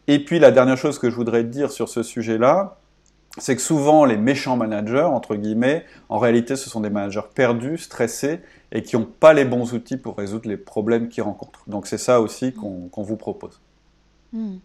Et 0.07 0.17
puis 0.17 0.39
la 0.39 0.49
dernière 0.49 0.77
chose 0.77 0.97
que 0.97 1.11
je 1.11 1.15
voudrais 1.15 1.43
dire 1.43 1.71
sur 1.71 1.89
ce 1.89 2.01
sujet-là, 2.01 2.79
c'est 3.37 3.55
que 3.55 3.61
souvent 3.61 4.03
les 4.05 4.17
méchants 4.17 4.57
managers, 4.57 5.03
entre 5.03 5.35
guillemets, 5.35 5.85
en 6.09 6.17
réalité 6.17 6.55
ce 6.55 6.67
sont 6.67 6.81
des 6.81 6.89
managers 6.89 7.29
perdus, 7.35 7.77
stressés 7.77 8.39
et 8.71 8.81
qui 8.81 8.97
n'ont 8.97 9.05
pas 9.05 9.33
les 9.33 9.45
bons 9.45 9.73
outils 9.73 9.97
pour 9.97 10.17
résoudre 10.17 10.49
les 10.49 10.57
problèmes 10.57 11.07
qu'ils 11.07 11.21
rencontrent. 11.21 11.61
Donc 11.67 11.85
c'est 11.85 11.99
ça 11.99 12.19
aussi 12.19 12.51
qu'on 12.51 12.89
vous 12.95 13.15
propose. 13.15 13.61
Hmm. 14.33 14.55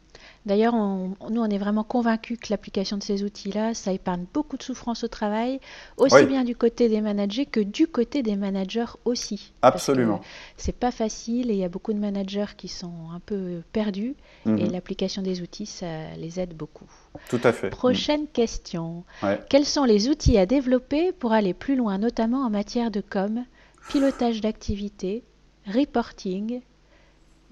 D'ailleurs, 0.47 0.75
nous, 0.75 1.17
on 1.21 1.51
est 1.51 1.59
vraiment 1.59 1.85
convaincus 1.85 2.39
que 2.41 2.47
l'application 2.51 2.97
de 2.97 3.03
ces 3.03 3.23
outils-là, 3.25 3.75
ça 3.75 3.93
épargne 3.93 4.25
beaucoup 4.33 4.57
de 4.57 4.63
souffrance 4.63 5.05
au 5.05 5.09
travail, 5.09 5.61
aussi 5.99 6.25
bien 6.25 6.45
du 6.45 6.57
côté 6.57 6.89
des 6.89 7.03
managers 7.03 7.45
que 7.45 7.61
du 7.61 7.87
côté 7.87 8.23
des 8.23 8.37
managers 8.37 8.87
aussi. 9.05 9.53
Absolument. 9.61 10.23
C'est 10.57 10.75
pas 10.75 10.91
facile 10.91 11.51
et 11.51 11.55
il 11.55 11.59
y 11.59 11.65
a 11.65 11.69
beaucoup 11.69 11.93
de 11.93 11.99
managers 11.99 12.57
qui 12.57 12.69
sont 12.69 13.11
un 13.15 13.21
peu 13.21 13.63
perdus 13.73 14.15
et 14.47 14.51
mhm. 14.51 14.73
l'application 14.73 15.21
des 15.21 15.43
outils, 15.43 15.67
ça 15.67 15.87
les 16.17 16.41
aide 16.41 16.57
beaucoup. 16.57 16.91
Tout 17.29 17.41
à 17.45 17.53
fait. 17.53 17.69
Prochaine 17.69 18.27
question. 18.27 19.05
Quels 19.51 19.67
sont 19.67 19.85
les 19.85 20.09
outils 20.09 20.39
à 20.39 20.47
développer 20.47 21.13
pour 21.13 21.33
aller 21.33 21.53
plus 21.53 21.77
loin, 21.77 21.99
notamment 21.99 22.47
en 22.47 22.51
matière 22.51 22.91
de 22.91 23.03
com, 23.03 23.45
pilotage 23.91 24.41
d'activité, 24.41 25.23
reporting, 25.67 26.63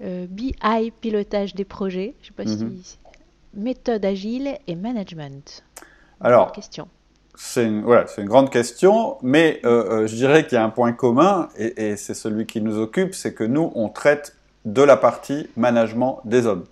BI, 0.01 0.91
pilotage 1.01 1.55
des 1.55 1.65
projets, 1.65 2.15
je 2.21 2.27
sais 2.27 2.33
pas 2.33 2.45
si 2.45 2.63
mhm. 2.63 2.81
méthode 3.53 4.05
agile 4.05 4.57
et 4.67 4.75
management. 4.75 5.63
Alors, 6.21 6.51
question. 6.51 6.87
C'est 7.35 7.65
une, 7.65 7.83
voilà, 7.83 8.05
une, 8.17 8.25
grande 8.25 8.49
question, 8.49 9.17
mais 9.21 9.61
euh, 9.63 10.01
euh, 10.01 10.07
je 10.07 10.15
dirais 10.15 10.45
qu'il 10.45 10.57
y 10.57 10.57
a 10.57 10.63
un 10.63 10.69
point 10.69 10.91
commun, 10.91 11.47
et, 11.57 11.95
c'est 11.95 12.13
celui 12.13 12.45
qui 12.45 12.59
nous 12.59 12.77
occupe, 12.77 13.15
c'est 13.15 13.33
que 13.33 13.45
nous, 13.45 13.71
on 13.75 13.87
traite 13.87 14.35
de 14.65 14.81
la 14.81 14.97
partie 14.97 15.47
management 15.55 16.19
des 16.25 16.45
hommes. 16.45 16.65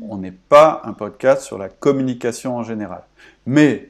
On 0.00 0.18
n'est 0.18 0.30
pas 0.30 0.82
un 0.84 0.92
podcast 0.92 1.42
sur 1.42 1.58
la 1.58 1.68
communication 1.68 2.56
en 2.56 2.62
général. 2.62 3.02
Mais 3.44 3.88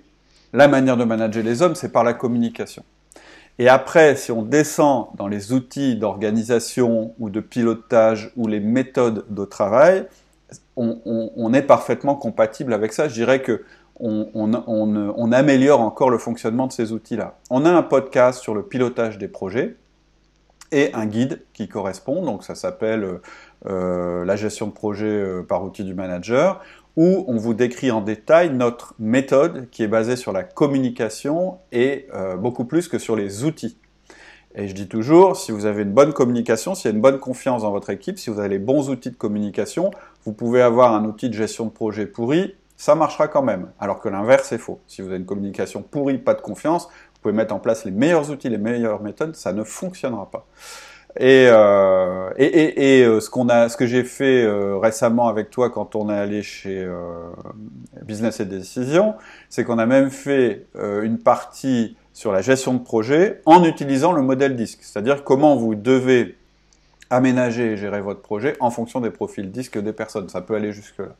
la 0.54 0.66
manière 0.66 0.96
de 0.96 1.04
manager 1.04 1.42
les 1.42 1.60
hommes, 1.60 1.74
c'est 1.74 1.92
par 1.92 2.04
la 2.04 2.14
communication. 2.14 2.84
Et 3.58 3.68
après, 3.68 4.16
si 4.16 4.32
on 4.32 4.42
descend 4.42 5.08
dans 5.16 5.28
les 5.28 5.52
outils 5.52 5.96
d'organisation 5.96 7.14
ou 7.18 7.30
de 7.30 7.40
pilotage 7.40 8.32
ou 8.36 8.48
les 8.48 8.60
méthodes 8.60 9.24
de 9.28 9.44
travail, 9.44 10.06
on, 10.76 11.54
est 11.54 11.62
parfaitement 11.62 12.16
compatible 12.16 12.72
avec 12.72 12.92
ça. 12.92 13.08
Je 13.08 13.14
dirais 13.14 13.42
que 13.42 13.64
on, 14.00 15.32
améliore 15.32 15.80
encore 15.80 16.10
le 16.10 16.18
fonctionnement 16.18 16.66
de 16.66 16.72
ces 16.72 16.92
outils-là. 16.92 17.36
On 17.48 17.64
a 17.64 17.70
un 17.70 17.82
podcast 17.82 18.40
sur 18.40 18.54
le 18.54 18.64
pilotage 18.64 19.18
des 19.18 19.28
projets 19.28 19.76
et 20.72 20.92
un 20.94 21.06
guide 21.06 21.42
qui 21.52 21.68
correspond, 21.68 22.22
donc 22.22 22.42
ça 22.42 22.56
s'appelle 22.56 23.20
euh, 23.66 24.24
la 24.24 24.34
gestion 24.34 24.66
de 24.66 24.72
projet 24.72 25.06
euh, 25.06 25.42
par 25.42 25.62
outil 25.62 25.84
du 25.84 25.94
manager, 25.94 26.60
où 26.96 27.24
on 27.26 27.36
vous 27.36 27.54
décrit 27.54 27.90
en 27.90 28.00
détail 28.00 28.50
notre 28.50 28.94
méthode 28.98 29.68
qui 29.70 29.82
est 29.82 29.88
basée 29.88 30.16
sur 30.16 30.32
la 30.32 30.44
communication 30.44 31.58
et 31.72 32.06
euh, 32.14 32.36
beaucoup 32.36 32.64
plus 32.64 32.88
que 32.88 32.98
sur 32.98 33.16
les 33.16 33.44
outils. 33.44 33.78
Et 34.56 34.68
je 34.68 34.74
dis 34.74 34.86
toujours, 34.86 35.36
si 35.36 35.50
vous 35.50 35.66
avez 35.66 35.82
une 35.82 35.92
bonne 35.92 36.12
communication, 36.12 36.76
s'il 36.76 36.90
y 36.90 36.94
a 36.94 36.94
une 36.94 37.02
bonne 37.02 37.18
confiance 37.18 37.62
dans 37.62 37.72
votre 37.72 37.90
équipe, 37.90 38.18
si 38.20 38.30
vous 38.30 38.38
avez 38.38 38.50
les 38.50 38.60
bons 38.60 38.88
outils 38.88 39.10
de 39.10 39.16
communication, 39.16 39.90
vous 40.24 40.32
pouvez 40.32 40.62
avoir 40.62 40.94
un 40.94 41.04
outil 41.04 41.28
de 41.28 41.34
gestion 41.34 41.64
de 41.66 41.70
projet 41.70 42.06
pourri, 42.06 42.54
ça 42.76 42.94
marchera 42.94 43.26
quand 43.26 43.42
même. 43.42 43.72
Alors 43.80 44.00
que 44.00 44.08
l'inverse 44.08 44.52
est 44.52 44.58
faux. 44.58 44.80
Si 44.86 45.02
vous 45.02 45.08
avez 45.08 45.16
une 45.16 45.26
communication 45.26 45.82
pourrie, 45.82 46.18
pas 46.18 46.34
de 46.34 46.40
confiance, 46.40 46.86
vous 46.86 47.20
pouvez 47.20 47.34
mettre 47.34 47.52
en 47.52 47.58
place 47.58 47.84
les 47.84 47.90
meilleurs 47.90 48.30
outils, 48.30 48.48
les 48.48 48.58
meilleures 48.58 49.02
méthodes, 49.02 49.34
ça 49.34 49.52
ne 49.52 49.64
fonctionnera 49.64 50.30
pas. 50.30 50.46
Et, 51.16 51.46
euh, 51.48 52.30
et, 52.36 52.44
et, 52.44 52.98
et 53.00 53.04
euh, 53.04 53.20
ce 53.20 53.30
qu'on 53.30 53.48
a, 53.48 53.68
ce 53.68 53.76
que 53.76 53.86
j'ai 53.86 54.02
fait 54.02 54.42
euh, 54.42 54.78
récemment 54.78 55.28
avec 55.28 55.48
toi 55.50 55.70
quand 55.70 55.94
on 55.94 56.10
est 56.10 56.18
allé 56.18 56.42
chez 56.42 56.82
euh, 56.82 57.30
Business 58.02 58.40
et 58.40 58.44
Décision, 58.44 59.14
c'est 59.48 59.62
qu'on 59.64 59.78
a 59.78 59.86
même 59.86 60.10
fait 60.10 60.66
euh, 60.76 61.02
une 61.02 61.18
partie 61.18 61.96
sur 62.12 62.32
la 62.32 62.42
gestion 62.42 62.74
de 62.74 62.80
projet 62.80 63.40
en 63.46 63.62
utilisant 63.64 64.12
le 64.12 64.22
modèle 64.22 64.56
disque, 64.56 64.80
c'est-à-dire 64.82 65.22
comment 65.22 65.56
vous 65.56 65.76
devez 65.76 66.36
aménager 67.10 67.72
et 67.72 67.76
gérer 67.76 68.00
votre 68.00 68.20
projet 68.22 68.56
en 68.58 68.70
fonction 68.70 69.00
des 69.00 69.10
profils 69.10 69.50
disques 69.50 69.78
des 69.78 69.92
personnes. 69.92 70.28
Ça 70.28 70.40
peut 70.40 70.54
aller 70.56 70.72
jusque 70.72 70.98
là. 70.98 71.14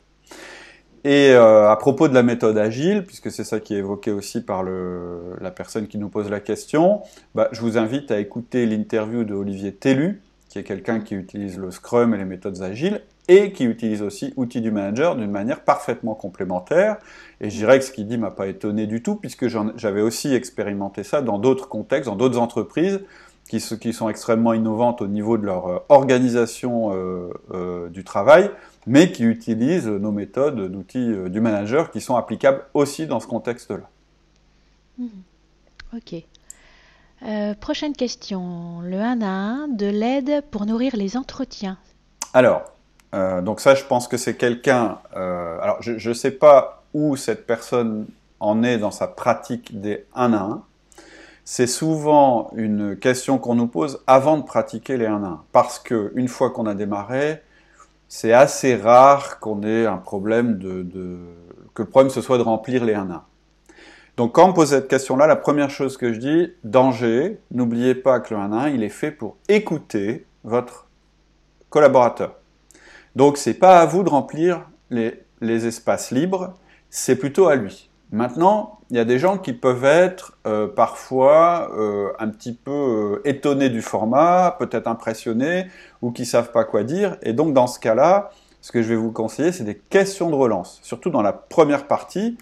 Et 1.05 1.33
euh, 1.33 1.69
à 1.71 1.77
propos 1.77 2.09
de 2.09 2.15
la 2.15 2.23
méthode 2.23 2.57
agile, 2.57 3.05
puisque 3.05 3.31
c'est 3.31 3.45
ça 3.45 3.61
qui 3.61 3.75
est 3.75 3.79
évoqué 3.79 4.11
aussi 4.11 4.43
par 4.43 4.63
la 4.65 5.51
personne 5.51 5.87
qui 5.87 5.99
nous 5.99 6.09
pose 6.09 6.31
la 6.31 6.41
question, 6.41 7.03
bah, 7.35 7.49
je 7.53 7.61
vous 7.61 7.77
invite 7.77 8.11
à 8.11 8.19
écouter 8.19 8.65
l'interview 8.65 9.25
de 9.25 9.35
Olivier 9.35 9.75
Tellu, 9.75 10.23
qui 10.49 10.59
est 10.59 10.63
quelqu'un 10.63 11.01
qui 11.01 11.15
utilise 11.15 11.59
le 11.59 11.71
Scrum 11.71 12.15
et 12.15 12.17
les 12.17 12.25
méthodes 12.25 12.63
agiles, 12.63 13.03
et 13.29 13.53
qui 13.53 13.65
utilise 13.65 14.03
aussi 14.03 14.33
outils 14.37 14.63
du 14.63 14.71
manager 14.71 15.17
d'une 15.17 15.31
manière 15.31 15.61
parfaitement 15.61 16.15
complémentaire. 16.15 16.97
Et 17.41 17.51
je 17.51 17.57
dirais 17.57 17.79
que 17.79 17.85
ce 17.85 17.93
qu'il 17.93 18.07
dit 18.07 18.17
m'a 18.19 18.31
pas 18.31 18.47
étonné 18.47 18.87
du 18.87 19.03
tout, 19.03 19.17
puisque 19.17 19.49
j'avais 19.49 20.01
aussi 20.01 20.35
expérimenté 20.35 21.03
ça 21.03 21.21
dans 21.21 21.39
d'autres 21.39 21.69
contextes, 21.69 22.09
dans 22.09 22.17
d'autres 22.17 22.39
entreprises, 22.39 23.01
qui, 23.49 23.59
qui, 23.79 23.93
sont 23.93 24.09
extrêmement 24.09 24.55
innovantes 24.55 25.03
au 25.03 25.07
niveau 25.07 25.37
de 25.37 25.45
leur 25.45 25.67
euh, 25.67 25.79
organisation 25.89 26.93
euh, 26.95 27.31
euh, 27.53 27.89
du 27.89 28.05
travail, 28.05 28.51
mais 28.87 29.13
qui 29.13 29.25
utilisent 29.25 29.87
nos 29.87 30.13
méthodes 30.13 30.71
d'outils 30.71 31.15
du 31.29 31.41
manager 31.41 31.91
qui 31.91 32.01
sont 32.01 32.17
applicables 32.17 32.65
aussi 32.75 33.07
dans 33.07 33.21
ce 33.21 33.27
contexte-là. 33.27 33.89
Mmh. 34.99 35.07
Ok. 35.97 36.25
Euh, 37.27 37.55
prochaine 37.55 37.95
question. 37.95 38.81
Le 38.83 38.99
1 38.99 39.23
à 39.23 39.27
1 39.27 39.69
de 39.69 39.87
l'aide 39.87 40.45
pour 40.51 40.67
nourrir 40.67 40.95
les 40.97 41.17
entretiens. 41.17 41.79
Alors, 42.35 42.65
euh, 43.15 43.41
donc 43.41 43.61
ça, 43.61 43.75
je 43.75 43.85
pense 43.85 44.09
que 44.09 44.17
c'est 44.17 44.37
quelqu'un. 44.37 44.99
Euh, 45.17 45.59
alors, 45.61 45.79
je 45.81 46.09
ne 46.09 46.15
sais 46.15 46.33
pas 46.33 46.83
où 46.93 47.17
cette 47.17 47.47
personne 47.47 48.07
en 48.41 48.63
est 48.63 48.79
dans 48.79 48.91
sa 48.91 49.07
pratique 49.07 49.81
des 49.81 50.05
1 50.15 50.33
à 50.35 50.43
1. 50.43 50.63
C'est 51.47 51.67
souvent 51.67 52.51
une 52.57 52.97
question 52.97 53.37
qu'on 53.37 53.55
nous 53.55 53.67
pose 53.67 54.03
avant 54.07 54.39
de 54.39 54.43
pratiquer 54.43 54.97
les 54.97 55.05
1 55.05 55.23
à 55.23 55.27
1. 55.27 55.43
Parce 55.53 55.79
que 55.79 56.11
une 56.15 56.29
fois 56.29 56.51
qu'on 56.51 56.65
a 56.65 56.75
démarré, 56.75 57.43
c'est 58.09 58.33
assez 58.33 58.77
rare 58.77 59.41
qu'on 59.41 59.63
ait 59.63 59.85
un 59.85 59.99
problème 59.99 60.57
de, 60.57 61.19
que 61.75 61.83
le 61.83 61.89
problème 61.89 62.11
ce 62.11 62.23
soit 62.23 62.39
de 62.39 62.43
remplir 62.43 62.87
les 62.87 62.95
1 62.95 63.11
1. 63.11 63.25
Donc 64.17 64.37
quand 64.37 64.49
on 64.49 64.53
pose 64.55 64.71
cette 64.71 64.89
question-là, 64.89 65.27
la 65.27 65.37
première 65.37 65.69
chose 65.69 65.99
que 65.99 66.15
je 66.15 66.19
dis, 66.19 66.53
danger, 66.65 67.39
n'oubliez 67.51 67.95
pas 67.95 68.21
que 68.21 68.33
le 68.33 68.41
1 68.41 68.53
1, 68.53 68.69
il 68.71 68.83
est 68.83 68.89
fait 68.89 69.11
pour 69.11 69.37
écouter 69.49 70.25
votre 70.45 70.87
collaborateur. 71.69 72.37
Donc 73.17 73.37
c'est 73.37 73.55
pas 73.55 73.81
à 73.81 73.87
vous 73.87 74.03
de 74.03 74.09
remplir 74.09 74.67
les, 74.89 75.21
les 75.43 75.67
espaces 75.67 76.11
libres, 76.11 76.55
c'est 76.89 77.17
plutôt 77.17 77.49
à 77.49 77.57
lui. 77.57 77.91
Maintenant, 78.15 78.79
il 78.91 78.97
y 78.97 79.01
a 79.01 79.05
des 79.05 79.19
gens 79.19 79.39
qui 79.39 79.53
peuvent 79.53 79.85
être 79.85 80.39
euh, 80.47 80.69
parfois 80.69 81.73
euh, 81.77 82.13
un 82.21 82.29
petit 82.29 82.53
peu 82.53 82.71
euh, 82.71 83.29
étonnés 83.29 83.71
du 83.71 83.83
format, 83.83 84.55
peut-être 84.57 84.87
impressionnés, 84.87 85.67
ou 86.01 86.13
qui 86.13 86.25
savent 86.25 86.53
pas 86.53 86.63
quoi 86.63 86.85
dire. 86.85 87.17
Et 87.23 87.33
donc 87.33 87.55
dans 87.55 87.67
ce 87.67 87.81
cas-là, 87.81 88.31
ce 88.61 88.71
que 88.71 88.83
je 88.83 88.89
vais 88.89 88.95
vous 88.95 89.11
conseiller, 89.11 89.51
c'est 89.51 89.65
des 89.65 89.75
questions 89.75 90.31
de 90.31 90.37
relance. 90.37 90.79
Surtout 90.85 91.11
dans 91.11 91.23
la 91.23 91.33
première 91.33 91.89
partie, 91.89 92.39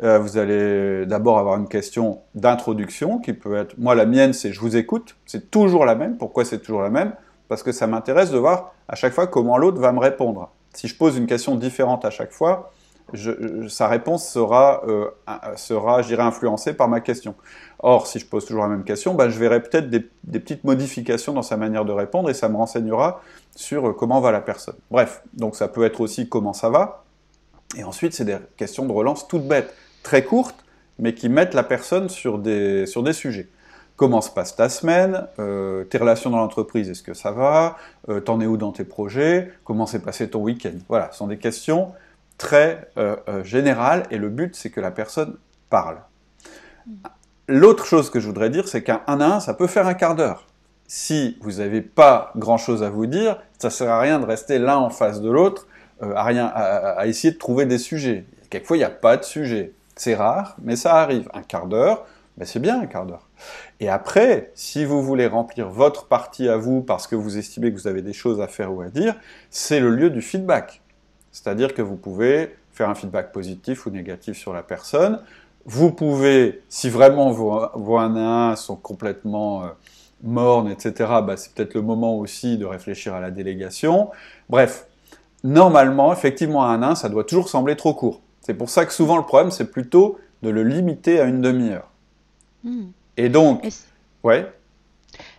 vous 0.00 0.36
allez 0.36 1.06
d'abord 1.06 1.38
avoir 1.38 1.56
une 1.56 1.68
question 1.68 2.20
d'introduction 2.36 3.18
qui 3.18 3.32
peut 3.32 3.56
être, 3.56 3.76
moi 3.78 3.94
la 3.94 4.04
mienne 4.04 4.34
c'est 4.34 4.52
je 4.52 4.60
vous 4.60 4.76
écoute, 4.76 5.16
c'est 5.24 5.50
toujours 5.50 5.86
la 5.86 5.94
même. 5.94 6.18
Pourquoi 6.18 6.44
c'est 6.44 6.58
toujours 6.58 6.82
la 6.82 6.90
même? 6.90 7.14
Parce 7.48 7.62
que 7.62 7.72
ça 7.72 7.86
m'intéresse 7.86 8.30
de 8.30 8.38
voir 8.38 8.74
à 8.88 8.94
chaque 8.94 9.14
fois 9.14 9.26
comment 9.26 9.58
l'autre 9.58 9.80
va 9.80 9.92
me 9.92 9.98
répondre. 9.98 10.50
Si 10.74 10.86
je 10.86 10.96
pose 10.96 11.16
une 11.16 11.26
question 11.26 11.56
différente 11.56 12.04
à 12.04 12.10
chaque 12.10 12.32
fois, 12.32 12.72
je, 13.12 13.68
sa 13.68 13.88
réponse 13.88 14.28
sera, 14.28 14.82
euh, 14.86 15.08
sera 15.56 16.02
je 16.02 16.08
dirais, 16.08 16.22
influencée 16.22 16.74
par 16.74 16.88
ma 16.88 17.00
question. 17.00 17.34
Or, 17.78 18.06
si 18.06 18.18
je 18.18 18.26
pose 18.26 18.46
toujours 18.46 18.62
la 18.62 18.68
même 18.68 18.84
question, 18.84 19.14
ben, 19.14 19.28
je 19.28 19.38
verrai 19.38 19.62
peut-être 19.62 19.90
des, 19.90 20.00
petites 20.00 20.64
modifications 20.64 21.32
dans 21.32 21.42
sa 21.42 21.56
manière 21.56 21.84
de 21.84 21.92
répondre 21.92 22.30
et 22.30 22.34
ça 22.34 22.48
me 22.48 22.56
renseignera 22.56 23.22
sur 23.54 23.88
euh, 23.88 23.92
comment 23.92 24.20
va 24.20 24.32
la 24.32 24.40
personne. 24.40 24.76
Bref, 24.90 25.22
donc 25.34 25.56
ça 25.56 25.68
peut 25.68 25.84
être 25.84 26.00
aussi 26.00 26.28
comment 26.28 26.52
ça 26.52 26.68
va. 26.68 27.04
Et 27.76 27.84
ensuite, 27.84 28.14
c'est 28.14 28.24
des 28.24 28.38
questions 28.56 28.86
de 28.86 28.92
relance 28.92 29.28
toutes 29.28 29.46
bêtes, 29.46 29.74
très 30.02 30.24
courtes, 30.24 30.64
mais 30.98 31.14
qui 31.14 31.28
mettent 31.28 31.54
la 31.54 31.64
personne 31.64 32.08
sur 32.08 32.38
des, 32.38 32.86
sur 32.86 33.02
des 33.02 33.12
sujets. 33.12 33.48
Comment 33.96 34.20
se 34.20 34.30
passe 34.30 34.56
ta 34.56 34.68
semaine? 34.68 35.26
Euh, 35.38 35.84
Tes 35.84 35.98
relations 35.98 36.30
dans 36.30 36.38
l'entreprise, 36.38 36.90
est-ce 36.90 37.02
que 37.02 37.14
ça 37.14 37.30
va? 37.30 37.76
Euh, 38.08 38.20
T'en 38.20 38.40
es 38.40 38.46
où 38.46 38.56
dans 38.56 38.72
tes 38.72 38.84
projets? 38.84 39.52
Comment 39.64 39.86
s'est 39.86 40.00
passé 40.00 40.28
ton 40.28 40.40
week-end? 40.40 40.74
Voilà, 40.88 41.10
ce 41.12 41.18
sont 41.18 41.26
des 41.26 41.38
questions 41.38 41.92
très 42.38 42.90
euh, 42.98 43.16
euh, 43.28 43.44
général 43.44 44.04
et 44.10 44.18
le 44.18 44.28
but 44.28 44.54
c'est 44.54 44.70
que 44.70 44.80
la 44.80 44.90
personne 44.90 45.36
parle. 45.70 45.98
L'autre 47.48 47.86
chose 47.86 48.10
que 48.10 48.18
je 48.18 48.26
voudrais 48.26 48.50
dire, 48.50 48.66
c'est 48.66 48.82
qu'un 48.82 49.02
1 49.06 49.20
à 49.20 49.26
1, 49.36 49.40
ça 49.40 49.54
peut 49.54 49.66
faire 49.66 49.86
un 49.86 49.94
quart 49.94 50.16
d'heure. 50.16 50.46
Si 50.88 51.38
vous 51.40 51.52
n'avez 51.52 51.80
pas 51.80 52.32
grand-chose 52.36 52.82
à 52.82 52.90
vous 52.90 53.06
dire, 53.06 53.40
ça 53.58 53.68
ne 53.68 53.72
sert 53.72 53.90
à 53.90 54.00
rien 54.00 54.18
de 54.18 54.24
rester 54.24 54.58
l'un 54.58 54.76
en 54.76 54.90
face 54.90 55.20
de 55.20 55.30
l'autre, 55.30 55.66
euh, 56.02 56.14
à, 56.14 56.24
rien, 56.24 56.46
à, 56.46 57.06
essayer 57.06 57.32
de 57.32 57.38
trouver 57.38 57.64
des 57.66 57.78
sujets. 57.78 58.24
Quelquefois, 58.50 58.76
il 58.76 58.80
n'y 58.80 58.84
a 58.84 58.90
pas 58.90 59.16
de 59.16 59.24
sujet. 59.24 59.72
C'est 59.96 60.14
rare, 60.14 60.56
mais 60.62 60.76
ça 60.76 60.96
arrive. 60.96 61.28
Un 61.34 61.42
quart 61.42 61.66
d'heure, 61.66 62.06
ben 62.36 62.44
c'est 62.44 62.58
bien 62.58 62.80
un 62.80 62.86
quart 62.86 63.06
d'heure. 63.06 63.28
Et 63.80 63.88
après, 63.88 64.50
si 64.54 64.84
vous 64.84 65.02
voulez 65.02 65.26
remplir 65.26 65.68
votre 65.68 66.06
partie 66.06 66.48
à 66.48 66.56
vous 66.56 66.82
parce 66.82 67.06
que 67.06 67.14
vous 67.14 67.38
estimez 67.38 67.72
que 67.72 67.78
vous 67.78 67.86
avez 67.86 68.02
des 68.02 68.12
choses 68.12 68.40
à 68.40 68.46
faire 68.46 68.72
ou 68.72 68.82
à 68.82 68.88
dire, 68.88 69.14
c'est 69.50 69.80
le 69.80 69.90
lieu 69.90 70.10
du 70.10 70.20
feedback. 70.20 70.82
C'est-à-dire 71.36 71.74
que 71.74 71.82
vous 71.82 71.96
pouvez 71.96 72.56
faire 72.72 72.88
un 72.88 72.94
feedback 72.94 73.30
positif 73.30 73.84
ou 73.84 73.90
négatif 73.90 74.38
sur 74.38 74.54
la 74.54 74.62
personne. 74.62 75.20
Vous 75.66 75.90
pouvez, 75.90 76.62
si 76.70 76.88
vraiment 76.88 77.30
vos, 77.30 77.60
vos 77.74 77.98
1 77.98 78.16
à 78.16 78.52
1 78.52 78.56
sont 78.56 78.76
complètement 78.76 79.64
euh, 79.64 79.66
mornes, 80.22 80.70
etc., 80.70 80.94
bah, 81.22 81.36
c'est 81.36 81.52
peut-être 81.52 81.74
le 81.74 81.82
moment 81.82 82.16
aussi 82.16 82.56
de 82.56 82.64
réfléchir 82.64 83.12
à 83.12 83.20
la 83.20 83.30
délégation. 83.30 84.10
Bref, 84.48 84.86
normalement, 85.44 86.10
effectivement, 86.10 86.64
un 86.64 86.82
1 86.82 86.92
1, 86.92 86.94
ça 86.94 87.10
doit 87.10 87.24
toujours 87.24 87.50
sembler 87.50 87.76
trop 87.76 87.92
court. 87.92 88.22
C'est 88.40 88.54
pour 88.54 88.70
ça 88.70 88.86
que 88.86 88.92
souvent 88.94 89.18
le 89.18 89.24
problème, 89.24 89.50
c'est 89.50 89.70
plutôt 89.70 90.18
de 90.42 90.48
le 90.48 90.62
limiter 90.62 91.20
à 91.20 91.24
une 91.24 91.42
demi-heure. 91.42 91.90
Hmm. 92.64 92.86
Et 93.18 93.28
donc, 93.28 93.68
ouais. 94.24 94.50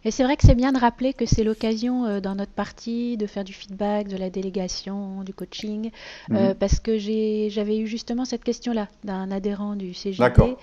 Et 0.08 0.12
c'est 0.12 0.24
vrai 0.24 0.38
que 0.38 0.44
c'est 0.46 0.56
bien 0.56 0.72
de 0.72 0.80
rappeler 0.80 1.12
que 1.12 1.26
c'est 1.26 1.44
l'occasion 1.44 2.06
euh, 2.06 2.22
dans 2.22 2.34
notre 2.34 2.54
partie 2.54 3.18
de 3.18 3.28
faire 3.28 3.44
du 3.44 3.52
feedback, 3.52 4.08
de 4.08 4.16
la 4.16 4.30
délégation, 4.30 5.22
du 5.24 5.34
coaching, 5.34 5.92
euh, 6.32 6.50
mhm. 6.50 6.56
parce 6.56 6.80
que 6.80 6.98
j'avais 6.98 7.78
eu 7.78 7.88
justement 7.88 8.24
cette 8.24 8.46
question-là 8.46 8.88
d'un 9.04 9.32
adhérent 9.32 9.76
du 9.76 9.94
CGT 9.94 10.56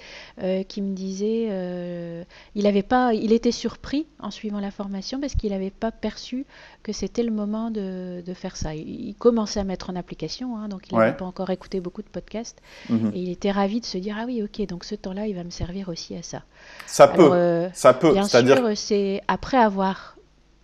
euh, 0.42 0.62
qui 0.62 0.80
me 0.80 0.94
disait 0.94 2.24
il 2.54 2.66
avait 2.66 2.82
pas, 2.82 3.12
il 3.12 3.34
était 3.34 3.52
surpris 3.52 4.06
en 4.18 4.30
suivant 4.30 4.60
la 4.60 4.70
formation 4.70 5.20
parce 5.20 5.34
qu'il 5.34 5.50
n'avait 5.50 5.68
pas 5.68 5.92
perçu 5.92 6.46
que 6.82 6.92
c'était 6.92 7.22
le 7.22 7.30
moment 7.30 7.70
de, 7.70 8.22
de, 8.24 8.34
faire 8.34 8.56
ça. 8.56 8.74
Il, 8.74 9.14
commençait 9.18 9.60
à 9.60 9.64
mettre 9.64 9.90
en 9.90 9.96
application, 9.96 10.56
hein, 10.56 10.68
donc 10.68 10.90
il 10.90 10.96
n'avait 10.96 11.16
pas 11.16 11.26
encore 11.26 11.50
écouté 11.50 11.80
beaucoup 11.80 12.00
de 12.00 12.08
podcasts, 12.08 12.62
mhm. 12.88 13.12
et 13.14 13.20
il 13.20 13.30
était 13.30 13.50
ravi 13.50 13.80
de 13.80 13.86
se 13.86 13.98
dire 13.98 14.16
ah 14.18 14.24
oui 14.26 14.42
ok 14.42 14.66
donc 14.66 14.84
ce 14.84 14.94
temps-là 14.94 15.26
il 15.26 15.34
va 15.34 15.44
me 15.44 15.50
servir 15.50 15.90
aussi 15.90 16.16
à 16.16 16.22
ça. 16.22 16.44
Ça 16.86 17.08
peut, 17.08 17.68
ça 17.74 17.92
peut. 17.92 18.14
Sûr, 18.24 18.70
c'est 18.74 19.20
après 19.34 19.56
avoir 19.56 20.16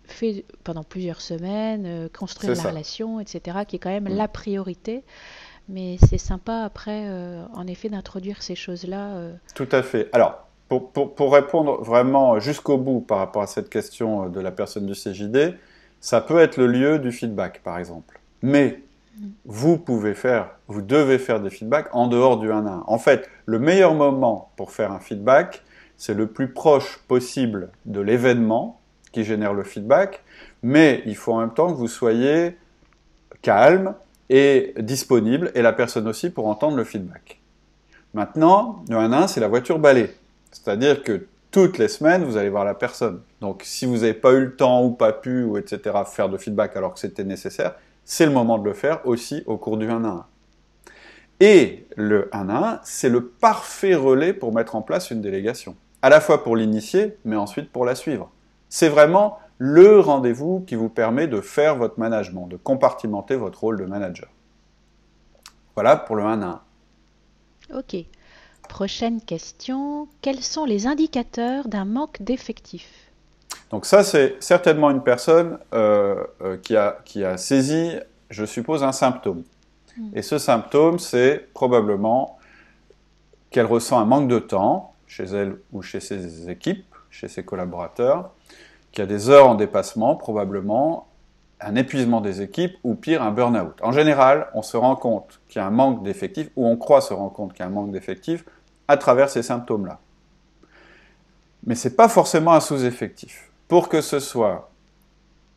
fait 0.07 0.45
pendant 0.63 0.85
plusieurs 0.85 1.21
semaines, 1.21 1.85
euh, 1.87 2.09
construire 2.09 2.55
la 2.55 2.71
relation, 2.71 3.19
etc., 3.19 3.59
qui 3.67 3.77
est 3.77 3.79
quand 3.81 3.91
même 3.91 4.09
mm. 4.09 4.17
la 4.17 4.29
priorité. 4.29 5.03
Mais 5.69 5.99
c'est 6.09 6.19
sympa 6.19 6.63
après, 6.63 7.05
euh, 7.07 7.45
en 7.55 7.67
effet, 7.67 7.89
d'introduire 7.89 8.43
ces 8.43 8.55
choses-là. 8.55 9.15
Euh. 9.15 9.33
Tout 9.55 9.69
à 9.73 9.83
fait. 9.83 10.09
Alors, 10.13 10.47
pour, 10.69 10.91
pour, 10.93 11.15
pour 11.15 11.33
répondre 11.33 11.83
vraiment 11.83 12.39
jusqu'au 12.39 12.79
bout 12.79 13.01
par 13.01 13.19
rapport 13.19 13.43
à 13.43 13.49
cette 13.49 13.71
question 13.71 14.29
de 14.29 14.41
la 14.41 14.53
personne 14.53 14.87
du 14.87 14.95
CJD, 14.95 15.57
ça 16.01 16.21
peut 16.21 16.39
être 16.39 16.57
le 16.57 16.69
lieu 16.69 16.99
du 17.01 17.11
feedback, 17.11 17.61
par 17.63 17.79
exemple. 17.79 18.21
Mais 18.43 18.83
vous 19.45 19.79
pouvez 19.79 20.15
faire, 20.15 20.51
vous 20.69 20.81
devez 20.81 21.19
faire 21.19 21.41
des 21.41 21.51
feedbacks 21.51 21.89
en 21.93 22.07
dehors 22.07 22.39
du 22.39 22.51
1 22.51 22.67
à 22.67 22.71
1. 22.71 22.85
En 22.87 22.99
fait, 22.99 23.29
le 23.47 23.59
meilleur 23.59 23.95
moment 23.95 24.53
pour 24.57 24.71
faire 24.71 24.93
un 24.93 25.01
feedback, 25.01 25.63
c'est 26.01 26.15
le 26.15 26.29
plus 26.29 26.49
proche 26.49 26.97
possible 27.09 27.69
de 27.85 28.01
l'événement 28.01 28.81
qui 29.13 29.23
génère 29.23 29.53
le 29.53 29.63
feedback, 29.63 30.23
mais 30.63 31.03
il 31.05 31.15
faut 31.15 31.35
en 31.35 31.41
même 31.41 31.53
temps 31.53 31.71
que 31.71 31.77
vous 31.77 31.89
soyez 31.89 32.57
calme 33.43 33.95
et 34.31 34.73
disponible, 34.79 35.53
et 35.55 35.61
la 35.61 35.75
personne 35.75 36.09
aussi 36.09 36.31
pour 36.31 36.47
entendre 36.47 36.79
le 36.79 36.85
feedback. 36.85 37.39
Maintenant, 38.15 38.83
le 38.89 38.97
1 38.97 39.13
à 39.13 39.25
1, 39.25 39.27
c'est 39.27 39.41
la 39.41 39.49
voiture 39.49 39.79
balai. 39.79 40.15
C'est-à-dire 40.53 41.03
que 41.03 41.27
toutes 41.51 41.77
les 41.77 41.89
semaines, 41.89 42.25
vous 42.25 42.39
allez 42.39 42.49
voir 42.49 42.65
la 42.65 42.75
personne. 42.75 43.21
Donc, 43.43 43.61
si 43.67 43.85
vous 43.85 43.99
n'avez 43.99 44.15
pas 44.15 44.33
eu 44.33 44.41
le 44.41 44.57
temps 44.57 44.83
ou 44.83 44.93
pas 44.93 45.13
pu, 45.13 45.43
ou 45.43 45.59
etc., 45.59 45.99
faire 46.07 46.31
de 46.31 46.39
feedback 46.39 46.77
alors 46.77 46.95
que 46.95 47.01
c'était 47.01 47.25
nécessaire, 47.25 47.75
c'est 48.07 48.25
le 48.25 48.33
moment 48.33 48.57
de 48.57 48.65
le 48.65 48.73
faire 48.73 49.07
aussi 49.07 49.43
au 49.45 49.59
cours 49.59 49.77
du 49.77 49.87
1 49.91 50.03
à 50.05 50.09
1. 50.09 50.27
Et 51.41 51.85
le 51.97 52.31
1 52.33 52.49
à 52.49 52.73
1, 52.73 52.81
c'est 52.85 53.11
le 53.11 53.27
parfait 53.27 53.95
relais 53.95 54.33
pour 54.33 54.55
mettre 54.55 54.77
en 54.77 54.81
place 54.81 55.11
une 55.11 55.21
délégation. 55.21 55.77
À 56.03 56.09
la 56.09 56.21
fois 56.21 56.43
pour 56.43 56.57
l'initier, 56.57 57.17
mais 57.25 57.37
ensuite 57.37 57.71
pour 57.71 57.85
la 57.85 57.95
suivre. 57.95 58.31
C'est 58.69 58.89
vraiment 58.89 59.39
le 59.59 60.01
rendez-vous 60.01 60.65
qui 60.67 60.75
vous 60.75 60.89
permet 60.89 61.27
de 61.27 61.41
faire 61.41 61.77
votre 61.77 61.99
management, 61.99 62.47
de 62.47 62.57
compartimenter 62.57 63.37
votre 63.37 63.61
rôle 63.61 63.79
de 63.79 63.85
manager. 63.85 64.29
Voilà 65.75 65.97
pour 65.97 66.17
le 66.17 66.25
1 66.25 66.43
à 66.43 66.63
1. 67.71 67.79
Ok. 67.79 67.97
Prochaine 68.69 69.21
question. 69.21 70.09
Quels 70.23 70.43
sont 70.43 70.65
les 70.65 70.87
indicateurs 70.87 71.69
d'un 71.69 71.85
manque 71.85 72.23
d'effectifs? 72.23 73.11
Donc 73.71 73.85
ça, 73.85 74.03
c'est 74.03 74.37
certainement 74.41 74.91
une 74.91 75.03
personne 75.03 75.59
euh, 75.75 76.25
euh, 76.43 76.57
qui, 76.57 76.77
a, 76.77 76.99
qui 77.05 77.25
a 77.25 77.37
saisi, 77.37 77.93
je 78.31 78.45
suppose, 78.45 78.83
un 78.83 78.93
symptôme. 78.93 79.45
Hmm. 79.97 80.11
Et 80.15 80.23
ce 80.23 80.39
symptôme, 80.39 80.99
c'est 80.99 81.49
probablement 81.53 82.39
qu'elle 83.51 83.67
ressent 83.67 83.99
un 83.99 84.05
manque 84.05 84.29
de 84.29 84.39
temps 84.39 84.90
chez 85.11 85.25
elle 85.25 85.57
ou 85.73 85.83
chez 85.83 85.99
ses 85.99 86.49
équipes, 86.49 86.95
chez 87.11 87.27
ses 87.27 87.45
collaborateurs, 87.45 88.31
qu'il 88.93 89.03
y 89.03 89.05
a 89.05 89.07
des 89.07 89.29
heures 89.29 89.49
en 89.49 89.57
dépassement, 89.57 90.15
probablement 90.15 91.09
un 91.61 91.75
épuisement 91.75 92.21
des 92.21 92.43
équipes 92.43 92.77
ou 92.85 92.95
pire 92.95 93.21
un 93.21 93.33
burn-out. 93.33 93.75
En 93.83 93.91
général, 93.91 94.47
on 94.55 94.63
se 94.63 94.77
rend 94.77 94.95
compte 94.95 95.41
qu'il 95.49 95.61
y 95.61 95.63
a 95.63 95.67
un 95.67 95.73
manque 95.73 96.05
d'effectifs, 96.05 96.49
ou 96.55 96.65
on 96.65 96.77
croit 96.77 97.01
se 97.01 97.13
rendre 97.13 97.33
compte 97.33 97.53
qu'il 97.53 97.61
y 97.61 97.63
a 97.65 97.67
un 97.67 97.75
manque 97.75 97.91
d'effectifs 97.91 98.45
à 98.87 98.97
travers 98.97 99.29
ces 99.29 99.43
symptômes-là. 99.43 99.99
Mais 101.67 101.75
ce 101.75 101.89
n'est 101.89 101.95
pas 101.95 102.09
forcément 102.09 102.53
un 102.53 102.61
sous-effectif. 102.61 103.51
Pour 103.67 103.89
que 103.89 104.01
ce 104.01 104.21
soit 104.21 104.71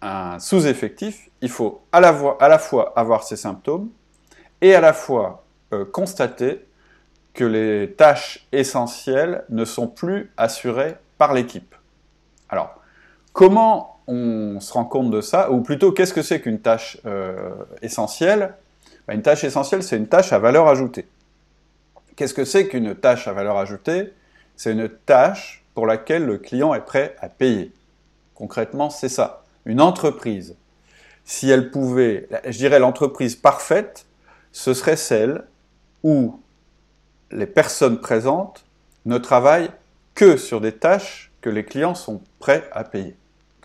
un 0.01 0.39
sous-effectif, 0.39 1.29
il 1.41 1.49
faut 1.49 1.81
à 1.91 2.01
la, 2.01 2.57
fois, 2.57 2.91
avoir 2.95 3.23
ces 3.23 3.37
symptômes 3.37 3.89
et 4.61 4.73
à 4.73 4.81
la 4.81 4.93
fois 4.93 5.43
euh, 5.73 5.85
constater 5.85 6.65
que 7.33 7.43
les 7.43 7.93
tâches 7.93 8.47
essentielles 8.51 9.43
ne 9.49 9.65
sont 9.65 9.87
plus 9.87 10.31
assurées 10.37 10.95
par 11.17 11.33
l'équipe. 11.33 11.75
Alors, 12.49 12.75
comment 13.31 13.99
on 14.07 14.59
se 14.59 14.73
rend 14.73 14.85
compte 14.85 15.09
de 15.09 15.21
ça? 15.21 15.51
Ou 15.51 15.61
plutôt, 15.61 15.91
qu'est-ce 15.91 16.13
que 16.13 16.21
c'est 16.21 16.41
qu'une 16.41 16.59
tâche 16.59 16.97
euh, 17.05 17.53
essentielle? 17.81 18.53
Ben, 19.07 19.15
Une 19.15 19.21
tâche 19.21 19.43
essentielle, 19.43 19.83
c'est 19.83 19.97
une 19.97 20.07
tâche 20.07 20.33
à 20.33 20.39
valeur 20.39 20.67
ajoutée. 20.67 21.07
Qu'est-ce 22.15 22.33
que 22.33 22.45
c'est 22.45 22.67
qu'une 22.67 22.93
tâche 22.93 23.27
à 23.27 23.33
valeur 23.33 23.57
ajoutée? 23.57 24.13
C'est 24.55 24.73
une 24.73 24.87
tâche 24.87 25.63
pour 25.73 25.87
laquelle 25.87 26.25
le 26.25 26.37
client 26.37 26.73
est 26.75 26.85
prêt 26.85 27.15
à 27.19 27.29
payer. 27.29 27.71
Concrètement, 28.35 28.89
c'est 28.91 29.09
ça. 29.09 29.43
Une 29.65 29.81
entreprise, 29.81 30.55
si 31.25 31.49
elle 31.49 31.71
pouvait, 31.71 32.27
je 32.45 32.57
dirais 32.57 32.79
l'entreprise 32.79 33.35
parfaite, 33.35 34.05
ce 34.51 34.73
serait 34.73 34.97
celle 34.97 35.45
où 36.03 36.39
les 37.31 37.47
personnes 37.47 37.99
présentes 37.99 38.65
ne 39.05 39.17
travaillent 39.17 39.71
que 40.15 40.37
sur 40.37 40.61
des 40.61 40.73
tâches 40.73 41.31
que 41.41 41.49
les 41.49 41.65
clients 41.65 41.95
sont 41.95 42.21
prêts 42.39 42.69
à 42.71 42.83
payer. 42.83 43.15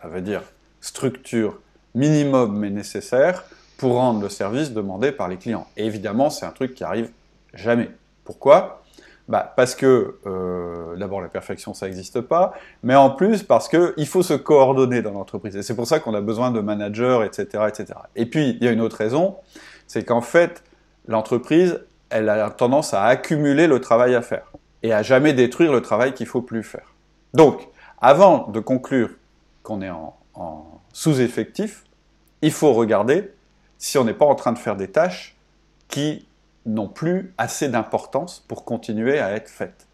Ça 0.00 0.08
veut 0.08 0.20
dire 0.20 0.42
structure 0.80 1.60
minimum 1.94 2.56
mais 2.56 2.70
nécessaire 2.70 3.44
pour 3.76 3.94
rendre 3.94 4.20
le 4.20 4.28
service 4.28 4.72
demandé 4.72 5.12
par 5.12 5.28
les 5.28 5.36
clients. 5.36 5.66
Et 5.76 5.86
évidemment, 5.86 6.30
c'est 6.30 6.46
un 6.46 6.50
truc 6.50 6.74
qui 6.74 6.84
arrive 6.84 7.10
jamais. 7.54 7.90
Pourquoi? 8.24 8.82
Bah, 9.28 9.52
Parce 9.56 9.74
que, 9.74 10.16
euh, 10.26 10.96
d'abord, 10.96 11.20
la 11.20 11.28
perfection, 11.28 11.74
ça 11.74 11.86
n'existe 11.86 12.20
pas, 12.22 12.54
mais 12.82 12.94
en 12.94 13.10
plus, 13.10 13.42
parce 13.42 13.68
qu'il 13.68 14.06
faut 14.06 14.22
se 14.22 14.34
coordonner 14.34 15.02
dans 15.02 15.12
l'entreprise. 15.12 15.54
Et 15.54 15.62
c'est 15.62 15.76
pour 15.76 15.86
ça 15.86 16.00
qu'on 16.00 16.14
a 16.14 16.20
besoin 16.20 16.50
de 16.50 16.60
managers, 16.60 17.20
etc., 17.26 17.64
etc. 17.68 17.98
Et 18.16 18.26
puis, 18.26 18.56
il 18.58 18.64
y 18.64 18.68
a 18.68 18.72
une 18.72 18.80
autre 18.80 18.96
raison, 18.96 19.36
c'est 19.86 20.02
qu'en 20.04 20.22
fait, 20.22 20.64
l'entreprise, 21.06 21.80
elle 22.10 22.28
a 22.28 22.50
tendance 22.50 22.94
à 22.94 23.04
accumuler 23.04 23.66
le 23.66 23.80
travail 23.80 24.14
à 24.14 24.22
faire 24.22 24.52
et 24.82 24.92
à 24.92 25.02
jamais 25.02 25.32
détruire 25.32 25.72
le 25.72 25.82
travail 25.82 26.14
qu'il 26.14 26.26
faut 26.26 26.42
plus 26.42 26.62
faire. 26.62 26.94
Donc, 27.34 27.68
avant 28.00 28.48
de 28.48 28.60
conclure 28.60 29.10
qu'on 29.62 29.82
est 29.82 29.90
en, 29.90 30.14
sous-effectif, 30.92 31.84
il 32.42 32.52
faut 32.52 32.72
regarder 32.72 33.32
si 33.76 33.98
on 33.98 34.04
n'est 34.04 34.14
pas 34.14 34.24
en 34.24 34.34
train 34.34 34.52
de 34.52 34.58
faire 34.58 34.76
des 34.76 34.88
tâches 34.88 35.36
qui 35.88 36.26
n'ont 36.64 36.88
plus 36.88 37.34
assez 37.38 37.68
d'importance 37.68 38.44
pour 38.46 38.64
continuer 38.64 39.18
à 39.18 39.32
être 39.32 39.48
faites. 39.48 39.86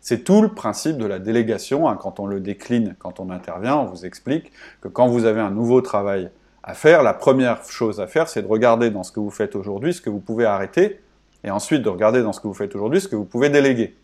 C'est 0.00 0.24
tout 0.24 0.40
le 0.40 0.48
principe 0.48 0.96
de 0.96 1.04
la 1.04 1.18
délégation. 1.18 1.88
Hein. 1.88 1.98
quand 2.00 2.20
on 2.20 2.26
le 2.26 2.40
décline, 2.40 2.96
quand 2.98 3.20
on 3.20 3.28
intervient, 3.28 3.76
on 3.76 3.84
vous 3.84 4.06
explique 4.06 4.50
que 4.80 4.88
quand 4.88 5.08
vous 5.08 5.26
avez 5.26 5.40
un 5.40 5.50
nouveau 5.50 5.82
travail 5.82 6.30
à 6.62 6.74
faire, 6.74 7.02
la 7.02 7.14
première 7.14 7.62
chose 7.64 8.00
à 8.00 8.06
faire, 8.06 8.28
c'est 8.28 8.42
de 8.42 8.46
regarder 8.46 8.90
dans 8.90 9.02
ce 9.02 9.12
que 9.12 9.20
vous 9.20 9.30
faites 9.30 9.56
aujourd'hui 9.56 9.92
ce 9.92 10.00
que 10.00 10.10
vous 10.10 10.20
pouvez 10.20 10.46
arrêter, 10.46 11.00
et 11.44 11.50
ensuite 11.50 11.82
de 11.82 11.88
regarder 11.88 12.22
dans 12.22 12.32
ce 12.32 12.40
que 12.40 12.48
vous 12.48 12.54
faites 12.54 12.74
aujourd'hui 12.74 13.00
ce 13.00 13.08
que 13.08 13.16
vous 13.16 13.24
pouvez 13.24 13.48
déléguer. 13.48 13.96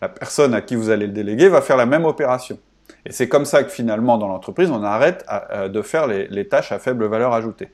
La 0.00 0.08
personne 0.08 0.54
à 0.54 0.60
qui 0.60 0.76
vous 0.76 0.90
allez 0.90 1.06
le 1.06 1.12
déléguer 1.12 1.48
va 1.48 1.62
faire 1.62 1.76
la 1.76 1.86
même 1.86 2.04
opération. 2.04 2.58
Et 3.06 3.12
c'est 3.12 3.28
comme 3.28 3.44
ça 3.44 3.64
que 3.64 3.70
finalement, 3.70 4.18
dans 4.18 4.28
l'entreprise, 4.28 4.70
on 4.70 4.82
arrête 4.82 5.24
de 5.68 5.82
faire 5.82 6.06
les 6.06 6.48
tâches 6.48 6.72
à 6.72 6.78
faible 6.78 7.04
valeur 7.06 7.32
ajoutée. 7.32 7.70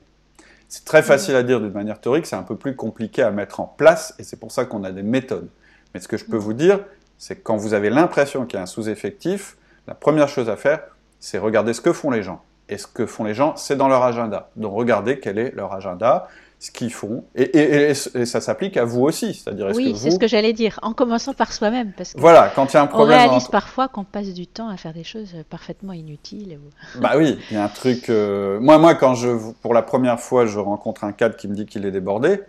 C'est 0.67 0.85
très 0.85 1.01
facile 1.01 1.35
à 1.35 1.43
dire 1.43 1.59
d'une 1.59 1.73
manière 1.73 1.99
théorique, 1.99 2.27
c'est 2.27 2.35
un 2.35 2.43
peu 2.43 2.55
plus 2.55 2.75
compliqué 2.75 3.23
à 3.23 3.31
mettre 3.31 3.59
en 3.59 3.65
place, 3.65 4.13
et 4.19 4.23
c'est 4.23 4.39
pour 4.39 4.51
ça 4.51 4.65
qu'on 4.65 4.83
a 4.83 4.91
des 4.91 5.01
méthodes. 5.01 5.49
Mais 5.93 5.99
ce 5.99 6.07
que 6.07 6.15
je 6.15 6.25
peux 6.25 6.37
vous 6.37 6.53
dire, 6.53 6.79
c'est 7.17 7.35
que 7.37 7.41
quand 7.41 7.57
vous 7.57 7.73
avez 7.73 7.89
l'impression 7.89 8.45
qu'il 8.45 8.57
y 8.57 8.59
a 8.59 8.63
un 8.63 8.67
sous-effectif, 8.67 9.57
la 9.87 9.95
première 9.95 10.29
chose 10.29 10.47
à 10.47 10.55
faire, 10.55 10.81
c'est 11.19 11.39
regarder 11.39 11.73
ce 11.73 11.81
que 11.81 11.91
font 11.91 12.11
les 12.11 12.21
gens. 12.21 12.43
Et 12.69 12.77
ce 12.77 12.85
que 12.85 13.07
font 13.07 13.23
les 13.23 13.33
gens, 13.33 13.55
c'est 13.55 13.75
dans 13.75 13.87
leur 13.87 14.03
agenda. 14.03 14.51
Donc 14.55 14.75
regardez 14.75 15.19
quel 15.19 15.39
est 15.39 15.51
leur 15.55 15.73
agenda, 15.73 16.27
ce 16.59 16.71
qu'ils 16.71 16.91
font. 16.93 17.23
Et, 17.35 17.93
ça 17.93 18.41
s'applique 18.41 18.75
à 18.75 18.83
vous 18.83 19.01
aussi. 19.01 19.33
C'est-à-dire, 19.33 19.71
oui, 19.73 19.95
c'est 19.95 20.11
ce 20.11 20.19
que 20.19 20.27
j'allais 20.27 20.51
dire, 20.51 20.77
en 20.83 20.93
commençant 20.93 21.33
par 21.33 21.53
soi-même. 21.53 21.93
Parce 21.95 22.13
que 22.13 22.19
voilà, 22.19 22.51
quand 22.53 22.73
il 22.73 22.73
y 22.73 22.77
a 22.77 22.81
un 22.81 22.87
problème. 22.87 23.17
On 23.17 23.27
réalise 23.27 23.47
parfois 23.47 23.87
qu'on 23.87 24.03
passe 24.03 24.33
du 24.33 24.45
temps 24.45 24.67
à 24.67 24.75
faire 24.75 24.93
des 24.93 25.05
choses 25.05 25.33
parfaitement 25.49 25.93
inutiles. 25.93 26.59
Bah 26.99 27.13
oui, 27.15 27.39
il 27.49 27.55
y 27.55 27.57
a 27.57 27.63
un 27.63 27.69
truc. 27.69 28.09
Euh, 28.09 28.59
moi, 28.59 28.77
moi, 28.77 28.93
quand 28.95 29.15
je, 29.15 29.29
pour 29.61 29.73
la 29.73 29.81
première 29.81 30.19
fois, 30.19 30.45
je 30.45 30.59
rencontre 30.59 31.05
un 31.05 31.13
cadre 31.13 31.37
qui 31.37 31.47
me 31.47 31.55
dit 31.55 31.65
qu'il 31.65 31.85
est 31.85 31.91
débordé, 31.91 32.41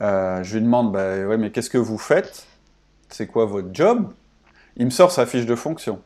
euh, 0.00 0.42
je 0.42 0.56
lui 0.56 0.64
demande 0.64 0.92
bah, 0.92 1.26
ouais, 1.26 1.36
mais 1.36 1.50
qu'est-ce 1.50 1.70
que 1.70 1.78
vous 1.78 1.98
faites? 1.98 2.46
C'est 3.08 3.26
quoi 3.26 3.46
votre 3.46 3.68
job? 3.72 4.12
Il 4.76 4.86
me 4.86 4.90
sort 4.90 5.10
sa 5.10 5.26
fiche 5.26 5.46
de 5.46 5.54
fonction. 5.54 6.00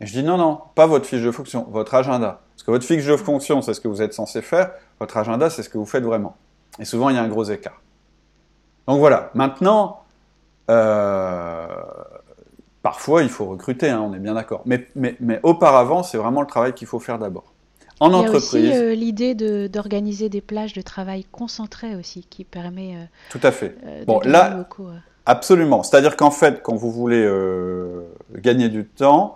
Et 0.00 0.06
je 0.06 0.12
dis 0.12 0.22
non, 0.22 0.36
non, 0.36 0.60
pas 0.74 0.86
votre 0.86 1.06
fiche 1.06 1.22
de 1.22 1.30
fonction, 1.30 1.66
votre 1.70 1.94
agenda. 1.94 2.40
Parce 2.54 2.62
que 2.62 2.70
votre 2.70 2.84
fiche 2.84 3.06
de 3.06 3.16
fonction, 3.16 3.62
c'est 3.62 3.74
ce 3.74 3.80
que 3.80 3.88
vous 3.88 4.02
êtes 4.02 4.12
censé 4.12 4.42
faire, 4.42 4.70
votre 5.00 5.16
agenda, 5.16 5.48
c'est 5.50 5.62
ce 5.62 5.68
que 5.68 5.78
vous 5.78 5.86
faites 5.86 6.04
vraiment. 6.04 6.36
Et 6.78 6.84
souvent, 6.84 7.08
il 7.08 7.16
y 7.16 7.18
a 7.18 7.22
un 7.22 7.28
gros 7.28 7.44
écart. 7.44 7.80
Donc 8.86 9.00
voilà, 9.00 9.30
maintenant, 9.34 10.02
euh, 10.70 11.66
parfois, 12.82 13.22
il 13.22 13.28
faut 13.28 13.46
recruter, 13.46 13.90
hein, 13.90 14.00
on 14.00 14.14
est 14.14 14.18
bien 14.18 14.34
d'accord. 14.34 14.62
Mais, 14.64 14.86
mais, 14.94 15.16
mais, 15.20 15.40
auparavant, 15.42 16.02
c'est 16.02 16.18
vraiment 16.18 16.40
le 16.40 16.46
travail 16.46 16.72
qu'il 16.72 16.86
faut 16.86 16.98
faire 16.98 17.18
d'abord. 17.18 17.52
En 18.00 18.12
entreprise. 18.12 18.54
Il 18.54 18.64
y 18.64 18.68
a 18.68 18.74
aussi 18.74 18.82
euh, 18.82 18.94
l'idée 18.94 19.68
d'organiser 19.68 20.28
des 20.28 20.40
plages 20.40 20.72
de 20.72 20.82
travail 20.82 21.24
concentrées 21.30 21.96
aussi, 21.96 22.26
qui 22.30 22.44
permet. 22.44 22.94
Euh, 22.94 23.04
tout 23.30 23.40
à 23.42 23.50
fait. 23.50 23.76
bon, 24.06 24.20
là, 24.24 24.66
absolument. 25.26 25.82
C'est-à-dire 25.82 26.16
qu'en 26.16 26.30
fait, 26.30 26.62
quand 26.62 26.76
vous 26.76 26.92
voulez 26.92 27.28
gagner 28.36 28.68
du 28.68 28.86
temps, 28.86 29.34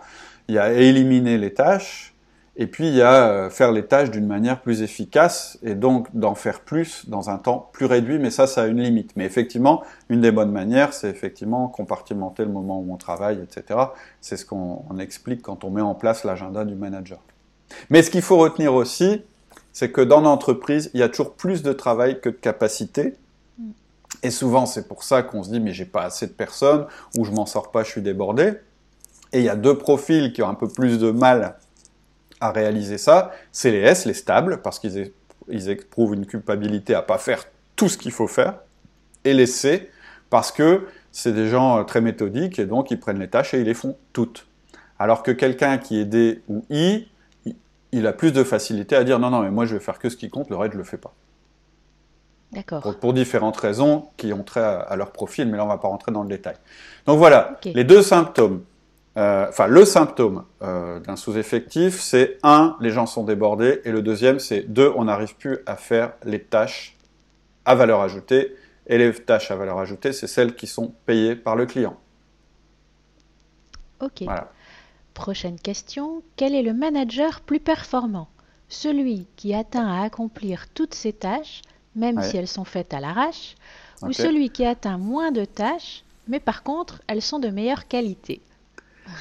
il 0.49 0.55
y 0.55 0.59
a 0.59 0.73
éliminer 0.73 1.39
les 1.39 1.53
tâches, 1.53 2.12
et 2.55 2.67
puis 2.67 2.88
il 2.88 2.95
y 2.95 3.03
a 3.03 3.29
euh, 3.29 3.51
faire 3.51 3.73
les 3.73 3.87
tâches 3.87 4.11
d'une 4.11 4.27
manière 4.27 4.61
plus 4.61 4.83
efficace 4.83 5.59
et 5.62 5.75
donc 5.75 6.15
d'en 6.15 6.35
faire 6.35 6.61
plus 6.61 7.09
dans 7.09 7.31
un 7.31 7.38
temps 7.38 7.71
plus 7.73 7.87
réduit, 7.87 8.19
mais 8.19 8.31
ça, 8.31 8.47
ça 8.47 8.62
a 8.62 8.67
une 8.67 8.81
limite. 8.81 9.12
Mais 9.17 9.25
effectivement, 9.25 9.83
une 10.11 10.21
des 10.21 10.33
bonnes 10.33 10.53
manières, 10.53 10.93
c'est 10.93 11.09
effectivement 11.09 11.69
compartimenter 11.69 12.45
le 12.45 12.51
moment 12.51 12.79
où 12.79 12.93
on 12.93 12.99
travaille, 12.99 13.41
etc. 13.41 13.81
C'est 14.21 14.37
ce 14.37 14.45
qu'on 14.45 14.85
explique 14.99 15.41
quand 15.41 15.65
on 15.65 15.71
met 15.71 15.81
en 15.81 15.95
place 15.95 16.25
l'agenda 16.25 16.67
du 16.67 16.75
manager. 16.75 17.21
Mais 17.88 18.03
ce 18.03 18.11
qu'il 18.11 18.21
faut 18.21 18.37
retenir 18.37 18.75
aussi, 18.75 19.23
c'est 19.73 19.91
que 19.91 20.03
dans 20.03 20.21
l'entreprise, 20.21 20.91
il 20.93 21.01
y 21.01 21.03
a 21.03 21.09
toujours 21.09 21.33
plus 21.33 21.62
de 21.62 21.73
travail 21.73 22.21
que 22.21 22.29
de 22.29 22.35
capacité. 22.35 23.15
Et 24.23 24.31
souvent, 24.31 24.67
c'est 24.67 24.87
pour 24.87 25.05
ça 25.05 25.23
qu'on 25.23 25.43
se 25.43 25.51
dit, 25.51 25.59
mais 25.59 25.73
j'ai 25.73 25.87
pas 25.87 26.03
assez 26.03 26.27
de 26.27 26.33
personnes, 26.33 26.87
ou 27.17 27.25
je 27.25 27.31
m'en 27.31 27.47
sors 27.47 27.71
pas, 27.71 27.83
je 27.83 27.91
suis 27.91 28.03
débordé. 28.03 28.53
Et 29.33 29.38
il 29.38 29.45
y 29.45 29.49
a 29.49 29.57
deux 29.57 29.79
profils 29.79 30.35
qui 30.35 30.43
ont 30.43 30.49
un 30.51 30.55
peu 30.55 30.69
plus 30.69 30.99
de 30.99 31.11
mal 31.11 31.57
à 32.43 32.51
réaliser 32.51 32.99
ça, 32.99 33.31
c'est 33.53 33.71
les 33.71 33.79
S, 33.79 34.05
les 34.05 34.15
stables, 34.15 34.61
parce 34.63 34.79
qu'ils 34.79 35.13
ils 35.49 35.71
éprouvent 35.71 36.15
une 36.15 36.27
culpabilité 36.27 36.95
à 36.95 37.03
pas 37.03 37.19
faire 37.19 37.45
tout 37.77 37.89
ce 37.89 37.97
qu'il 37.97 38.13
faut 38.13 38.27
faire, 38.27 38.57
et 39.25 39.33
les 39.33 39.47
C, 39.47 39.91
parce 40.29 40.51
que 40.51 40.87
c'est 41.13 41.33
des 41.33 41.49
gens 41.49 41.79
euh, 41.79 41.83
très 41.85 42.01
méthodiques 42.01 42.59
et 42.59 42.67
donc 42.67 42.91
ils 42.91 42.99
prennent 42.99 43.21
les 43.21 43.29
tâches 43.29 43.55
et 43.55 43.61
ils 43.61 43.67
les 43.67 43.75
font 43.75 43.97
toutes. 44.13 44.47
Alors 44.99 45.23
que 45.23 45.31
quelqu'un 45.31 45.79
qui 45.79 46.01
est 46.01 46.05
D 46.05 46.43
ou 46.49 46.65
I, 46.71 47.09
il 47.93 48.07
a 48.07 48.13
plus 48.13 48.33
de 48.33 48.43
facilité 48.43 48.97
à 48.97 49.05
dire 49.05 49.19
non, 49.19 49.31
non, 49.31 49.43
mais 49.43 49.51
moi 49.51 49.67
je 49.67 49.75
vais 49.75 49.81
faire 49.81 49.99
que 49.99 50.09
ce 50.09 50.17
qui 50.17 50.31
compte, 50.31 50.51
le 50.51 50.57
reste 50.57 50.73
je 50.73 50.79
le 50.79 50.85
fais 50.85 50.97
pas. 50.97 51.15
D'accord. 52.53 52.97
Pour, 53.01 53.13
différentes 53.13 53.57
raisons 53.57 54.09
qui 54.17 54.33
ont 54.33 54.43
trait 54.43 54.61
à, 54.61 54.95
leur 54.97 55.13
profil, 55.13 55.49
mais 55.49 55.57
là 55.57 55.65
on 55.65 55.69
va 55.69 55.79
pas 55.79 55.89
rentrer 55.89 56.13
dans 56.13 56.23
le 56.23 56.29
détail. 56.29 56.57
Donc 57.07 57.19
voilà, 57.19 57.59
les 57.65 57.85
deux 57.85 58.03
symptômes. 58.03 58.63
Euh, 59.18 59.46
enfin, 59.48 59.66
le 59.66 59.85
symptôme 59.85 60.44
euh, 60.62 60.98
d'un 61.01 61.16
sous-effectif, 61.16 62.01
c'est 62.01 62.38
un, 62.42 62.77
les 62.81 62.90
gens 62.90 63.07
sont 63.07 63.25
débordés, 63.25 63.83
et 63.85 63.92
le 63.92 64.01
deuxième, 64.01 64.38
c'est 64.38 64.62
deux, 64.62 64.90
on 64.96 65.05
n'arrive 65.05 65.37
plus 65.37 65.59
à 65.66 65.77
faire 65.77 66.14
les 66.25 66.42
tâches 66.42 66.96
à 67.64 67.75
valeur 67.75 68.01
ajoutée 68.01 68.57
et 68.87 68.98
les 68.98 69.12
tâches 69.12 69.51
à 69.51 69.57
valeur 69.57 69.79
ajoutée, 69.79 70.12
c'est 70.12 70.27
celles 70.27 70.55
qui 70.55 70.66
sont 70.66 70.94
payées 71.07 71.37
par 71.37 71.57
le 71.57 71.66
client. 71.66 71.96
Ok. 74.01 74.25
Prochaine 75.14 75.61
question. 75.61 76.22
Quel 76.37 76.55
est 76.55 76.62
le 76.62 76.72
manager 76.72 77.42
plus 77.42 77.61
performant? 77.61 78.29
Celui 78.68 79.27
qui 79.37 79.55
atteint 79.55 79.87
à 79.87 80.03
accomplir 80.03 80.68
toutes 80.70 80.94
ses 80.94 81.12
tâches, 81.12 81.61
même 81.94 82.22
si 82.22 82.38
elles 82.38 82.48
sont 82.48 82.64
faites 82.64 82.94
à 82.94 83.01
l'arrache, 83.01 83.55
ou 84.01 84.12
celui 84.12 84.48
qui 84.48 84.64
atteint 84.64 84.96
moins 84.98 85.31
de 85.31 85.44
tâches, 85.44 86.05
mais 86.27 86.40
par 86.40 86.62
contre, 86.62 87.03
elles 87.07 87.22
sont 87.22 87.38
de 87.38 87.48
meilleure 87.48 87.87
qualité? 87.87 88.40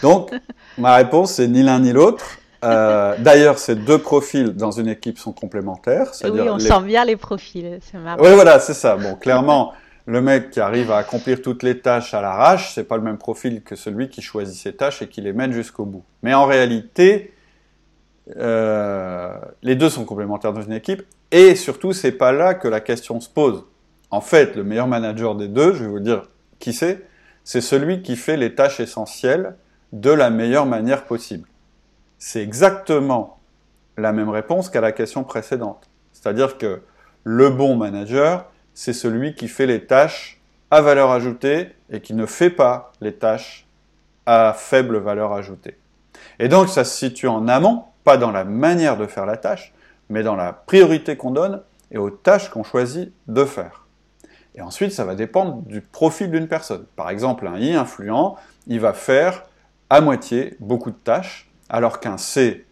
Donc, 0.02 0.32
ma 0.78 0.96
réponse, 0.96 1.34
c'est 1.34 1.48
ni 1.48 1.64
l'un 1.64 1.80
ni 1.80 1.92
l'autre. 1.92 2.38
Euh, 2.64 3.16
d'ailleurs, 3.18 3.58
ces 3.58 3.76
deux 3.76 3.98
profils 3.98 4.54
dans 4.54 4.72
une 4.72 4.88
équipe 4.88 5.18
sont 5.18 5.32
complémentaires. 5.32 6.12
Oui, 6.24 6.42
on 6.42 6.60
sent 6.60 6.82
bien 6.84 7.06
les 7.06 7.16
profils, 7.16 7.80
c'est 7.82 7.98
marrant. 7.98 8.22
Oui, 8.22 8.34
voilà, 8.34 8.60
c'est 8.60 8.76
ça. 8.76 8.96
Bon, 8.96 9.16
clairement, 9.16 9.74
le 10.06 10.22
mec 10.22 10.52
qui 10.52 10.60
arrive 10.60 10.92
à 10.92 10.98
accomplir 10.98 11.42
toutes 11.42 11.64
les 11.64 11.80
tâches 11.80 12.14
à 12.14 12.22
l'arrache, 12.22 12.74
c'est 12.74 12.84
pas 12.84 12.98
le 12.98 13.04
même 13.04 13.18
profil 13.18 13.64
que 13.64 13.76
celui 13.76 14.10
qui 14.10 14.22
choisit 14.22 14.56
ses 14.56 14.74
tâches 14.74 15.02
et 15.02 15.08
qui 15.08 15.22
les 15.22 15.34
mène 15.34 15.52
jusqu'au 15.52 15.86
bout. 15.86 16.04
Mais 16.22 16.34
en 16.34 16.46
réalité, 16.46 17.34
euh, 18.38 19.34
les 19.64 19.76
deux 19.76 19.90
sont 19.90 20.06
complémentaires 20.06 20.54
dans 20.54 20.62
une 20.62 20.74
équipe, 20.74 21.04
et 21.32 21.56
surtout, 21.56 21.94
c'est 21.94 22.12
pas 22.12 22.32
là 22.32 22.54
que 22.54 22.68
la 22.68 22.80
question 22.80 23.20
se 23.20 23.30
pose. 23.30 23.64
En 24.12 24.22
fait, 24.22 24.56
le 24.56 24.64
meilleur 24.64 24.88
manager 24.88 25.36
des 25.36 25.48
deux, 25.48 25.74
je 25.74 25.86
vais 25.86 25.90
vous 25.90 26.00
dire 26.00 26.24
qui 26.60 26.74
c'est, 26.74 27.06
c'est 27.44 27.62
celui 27.62 28.02
qui 28.04 28.16
fait 28.16 28.38
les 28.38 28.54
tâches 28.54 28.80
essentielles 28.80 29.56
de 29.92 30.12
la 30.12 30.30
meilleure 30.30 30.66
manière 30.66 31.06
possible 31.06 31.48
c'est 32.22 32.44
exactement 32.44 33.40
la 33.98 34.14
même 34.14 34.30
réponse 34.30 34.70
qu'à 34.70 34.80
la 34.80 34.92
question 34.92 35.24
précédente. 35.24 35.90
C'est-à-dire 36.14 36.60
que 36.60 36.84
le 37.24 37.50
bon 37.50 37.76
manager, 37.76 38.46
c'est 38.76 38.94
celui 38.94 39.34
qui 39.34 39.48
fait 39.48 39.66
les 39.66 39.86
tâches 39.86 40.40
à 40.70 40.82
valeur 40.82 41.10
ajoutée 41.10 41.72
et 41.90 42.00
qui 42.00 42.14
ne 42.14 42.28
fait 42.28 42.52
pas 42.52 42.92
les 43.02 43.16
tâches 43.16 43.66
à 44.28 44.54
faible 44.56 44.98
valeur 44.98 45.34
ajoutée. 45.34 45.80
Et 46.38 46.48
donc 46.48 46.70
ça 46.70 46.84
se 46.84 46.96
situe 46.96 47.28
en 47.28 47.48
amont, 47.48 47.86
pas 48.04 48.18
dans 48.18 48.32
la 48.32 48.44
manière 48.44 48.98
de 48.98 49.08
faire 49.08 49.26
la 49.26 49.38
tâche, 49.38 49.74
mais 50.08 50.22
dans 50.22 50.36
la 50.36 50.54
priorité 50.54 51.18
qu'on 51.18 51.32
donne 51.32 51.64
et 51.90 51.98
aux 51.98 52.12
tâches 52.12 52.50
qu'on 52.50 52.64
choisit 52.64 53.12
de 53.28 53.46
faire. 53.46 53.88
Et 54.54 54.62
ensuite, 54.62 54.92
ça 54.92 55.06
va 55.06 55.16
dépendre 55.16 55.64
du 55.64 55.82
profil 55.82 56.30
d'une 56.30 56.48
personne. 56.48 56.86
Par 56.96 57.10
exemple, 57.10 57.48
un 57.48 57.58
I 57.58 57.74
influent, 57.74 58.36
il 58.68 58.80
va 58.80 58.94
faire 58.94 59.44
à 59.92 60.00
moitié 60.00 60.56
beaucoup 60.62 60.90
de 60.90 60.96
tâches 60.96 61.52
alors 61.70 62.00
qu'un 62.00 62.18
C 62.18 62.66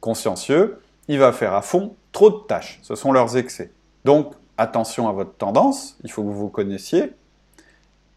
consciencieux, 0.00 0.78
il 1.08 1.18
va 1.18 1.32
faire 1.32 1.54
à 1.54 1.62
fond 1.62 1.96
trop 2.12 2.28
de 2.28 2.36
tâches. 2.46 2.80
Ce 2.82 2.94
sont 2.94 3.12
leurs 3.12 3.38
excès. 3.38 3.72
Donc, 4.04 4.34
attention 4.58 5.08
à 5.08 5.12
votre 5.12 5.34
tendance, 5.36 5.96
il 6.04 6.12
faut 6.12 6.22
que 6.22 6.26
vous 6.26 6.36
vous 6.36 6.48
connaissiez. 6.50 7.14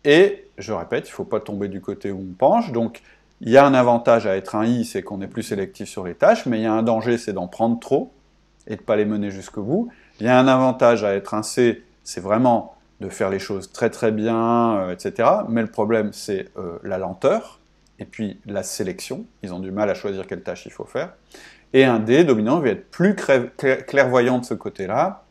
Et, 0.04 0.50
je 0.58 0.74
répète, 0.74 1.08
il 1.08 1.12
ne 1.12 1.16
faut 1.16 1.24
pas 1.24 1.40
tomber 1.40 1.70
du 1.70 1.80
côté 1.80 2.12
où 2.12 2.20
on 2.20 2.34
penche. 2.34 2.74
Donc, 2.74 3.02
il 3.40 3.50
y 3.50 3.56
a 3.56 3.66
un 3.66 3.74
avantage 3.74 4.28
à 4.28 4.36
être 4.36 4.56
un 4.56 4.66
I, 4.66 4.84
c'est 4.84 5.04
qu'on 5.04 5.22
est 5.22 5.28
plus 5.28 5.44
sélectif 5.44 5.88
sur 5.88 6.04
les 6.04 6.14
tâches, 6.14 6.46
mais 6.46 6.60
il 6.60 6.64
y 6.64 6.68
a 6.68 6.74
un 6.74 6.84
danger, 6.84 7.18
c'est 7.18 7.34
d'en 7.34 7.48
prendre 7.48 7.80
trop 7.80 8.12
et 8.68 8.76
de 8.76 8.82
ne 8.82 8.86
pas 8.86 8.98
les 8.98 9.06
mener 9.06 9.32
jusqu'au 9.32 9.64
bout. 9.64 9.90
Il 10.20 10.26
y 10.26 10.30
a 10.30 10.38
un 10.38 10.50
avantage 10.50 11.06
à 11.06 11.16
être 11.16 11.34
un 11.34 11.44
C, 11.44 11.82
c'est 12.04 12.22
vraiment 12.22 12.76
de 13.00 13.08
faire 13.08 13.30
les 13.30 13.40
choses 13.40 13.72
très 13.72 13.90
très 13.90 14.12
bien, 14.12 14.80
euh, 14.80 14.92
etc. 14.92 15.30
Mais 15.48 15.62
le 15.62 15.72
problème, 15.72 16.12
c'est 16.12 16.50
euh, 16.58 16.78
la 16.84 16.98
lenteur 16.98 17.62
et 18.04 18.06
puis 18.06 18.38
la 18.46 18.64
sélection. 18.64 19.26
Ils 19.44 19.54
ont 19.54 19.60
du 19.60 19.72
mal 19.72 19.90
à 19.90 19.94
choisir 19.94 20.28
quelle 20.28 20.44
tâche 20.44 20.66
il 20.66 20.74
faut 20.74 20.84
faire. 20.84 21.14
Et 21.72 21.86
un 21.86 22.00
D 22.00 22.26
dominant 22.26 22.60
va 22.60 22.68
être 22.68 22.92
plus 22.92 23.16
clairvoyant 23.16 24.40
de 24.40 24.46
ce 24.46 24.54
côté-là, 24.54 25.24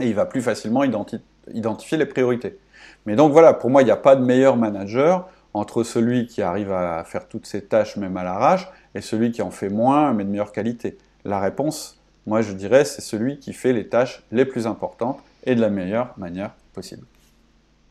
et 0.00 0.08
il 0.08 0.14
va 0.14 0.24
plus 0.24 0.40
facilement 0.40 0.82
identifier 0.82 1.98
les 1.98 2.06
priorités. 2.06 2.58
Mais 3.04 3.16
donc 3.16 3.32
voilà, 3.32 3.52
pour 3.52 3.68
moi, 3.68 3.82
il 3.82 3.84
n'y 3.84 3.90
a 3.90 3.98
pas 3.98 4.16
de 4.16 4.24
meilleur 4.24 4.56
manager 4.56 5.28
entre 5.52 5.84
celui 5.84 6.26
qui 6.26 6.40
arrive 6.40 6.72
à 6.72 7.04
faire 7.04 7.28
toutes 7.28 7.46
ses 7.46 7.62
tâches 7.62 7.96
même 7.96 8.16
à 8.16 8.24
l'arrache 8.24 8.66
et 8.94 9.02
celui 9.02 9.30
qui 9.30 9.42
en 9.42 9.50
fait 9.50 9.68
moins 9.68 10.12
mais 10.12 10.24
de 10.24 10.30
meilleure 10.30 10.52
qualité. 10.52 10.96
La 11.24 11.38
réponse, 11.38 12.00
moi 12.26 12.40
je 12.40 12.52
dirais, 12.52 12.84
c'est 12.84 13.02
celui 13.02 13.38
qui 13.38 13.52
fait 13.52 13.72
les 13.72 13.88
tâches 13.88 14.22
les 14.32 14.44
plus 14.44 14.66
importantes 14.66 15.20
et 15.44 15.54
de 15.54 15.60
la 15.60 15.70
meilleure 15.70 16.14
manière 16.16 16.50
possible. 16.72 17.06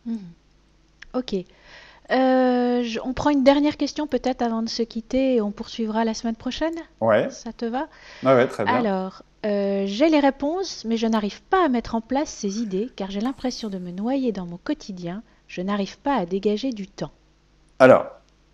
Mmh. 0.05 0.17
Ok. 1.13 1.35
Euh, 2.11 2.83
on 3.03 3.13
prend 3.13 3.31
une 3.31 3.43
dernière 3.43 3.77
question 3.77 4.05
peut-être 4.07 4.41
avant 4.41 4.61
de 4.61 4.69
se 4.69 4.83
quitter 4.83 5.35
et 5.35 5.41
on 5.41 5.51
poursuivra 5.51 6.05
la 6.05 6.13
semaine 6.13 6.35
prochaine 6.35 6.75
Ouais. 7.01 7.29
Ça 7.31 7.51
te 7.51 7.65
va? 7.65 7.87
Ouais, 8.23 8.47
très 8.47 8.63
bien. 8.63 8.75
Alors, 8.75 9.23
euh, 9.45 9.85
j'ai 9.87 10.09
les 10.09 10.19
réponses, 10.19 10.85
mais 10.85 10.97
je 10.97 11.07
n'arrive 11.07 11.41
pas 11.43 11.65
à 11.65 11.69
mettre 11.69 11.95
en 11.95 12.01
place 12.01 12.29
ces 12.29 12.61
idées 12.61 12.89
car 12.95 13.09
j'ai 13.09 13.21
l'impression 13.21 13.69
de 13.69 13.77
me 13.77 13.91
noyer 13.91 14.31
dans 14.31 14.45
mon 14.45 14.57
quotidien. 14.57 15.23
Je 15.47 15.61
n'arrive 15.61 15.97
pas 15.99 16.15
à 16.15 16.25
dégager 16.25 16.71
du 16.71 16.87
temps. 16.87 17.11
Alors, 17.79 18.05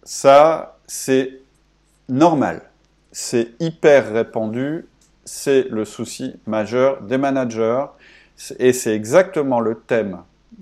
ça, 0.03 0.77
c'est 0.87 1.39
normal. 2.09 2.61
C'est 3.11 3.51
hyper 3.59 4.11
répandu. 4.13 4.85
C'est 5.25 5.67
le 5.69 5.85
souci 5.85 6.35
majeur 6.47 7.01
des 7.01 7.17
managers. 7.17 7.85
Et 8.59 8.73
c'est 8.73 8.95
exactement 8.95 9.59
le 9.59 9.75
thème 9.75 10.21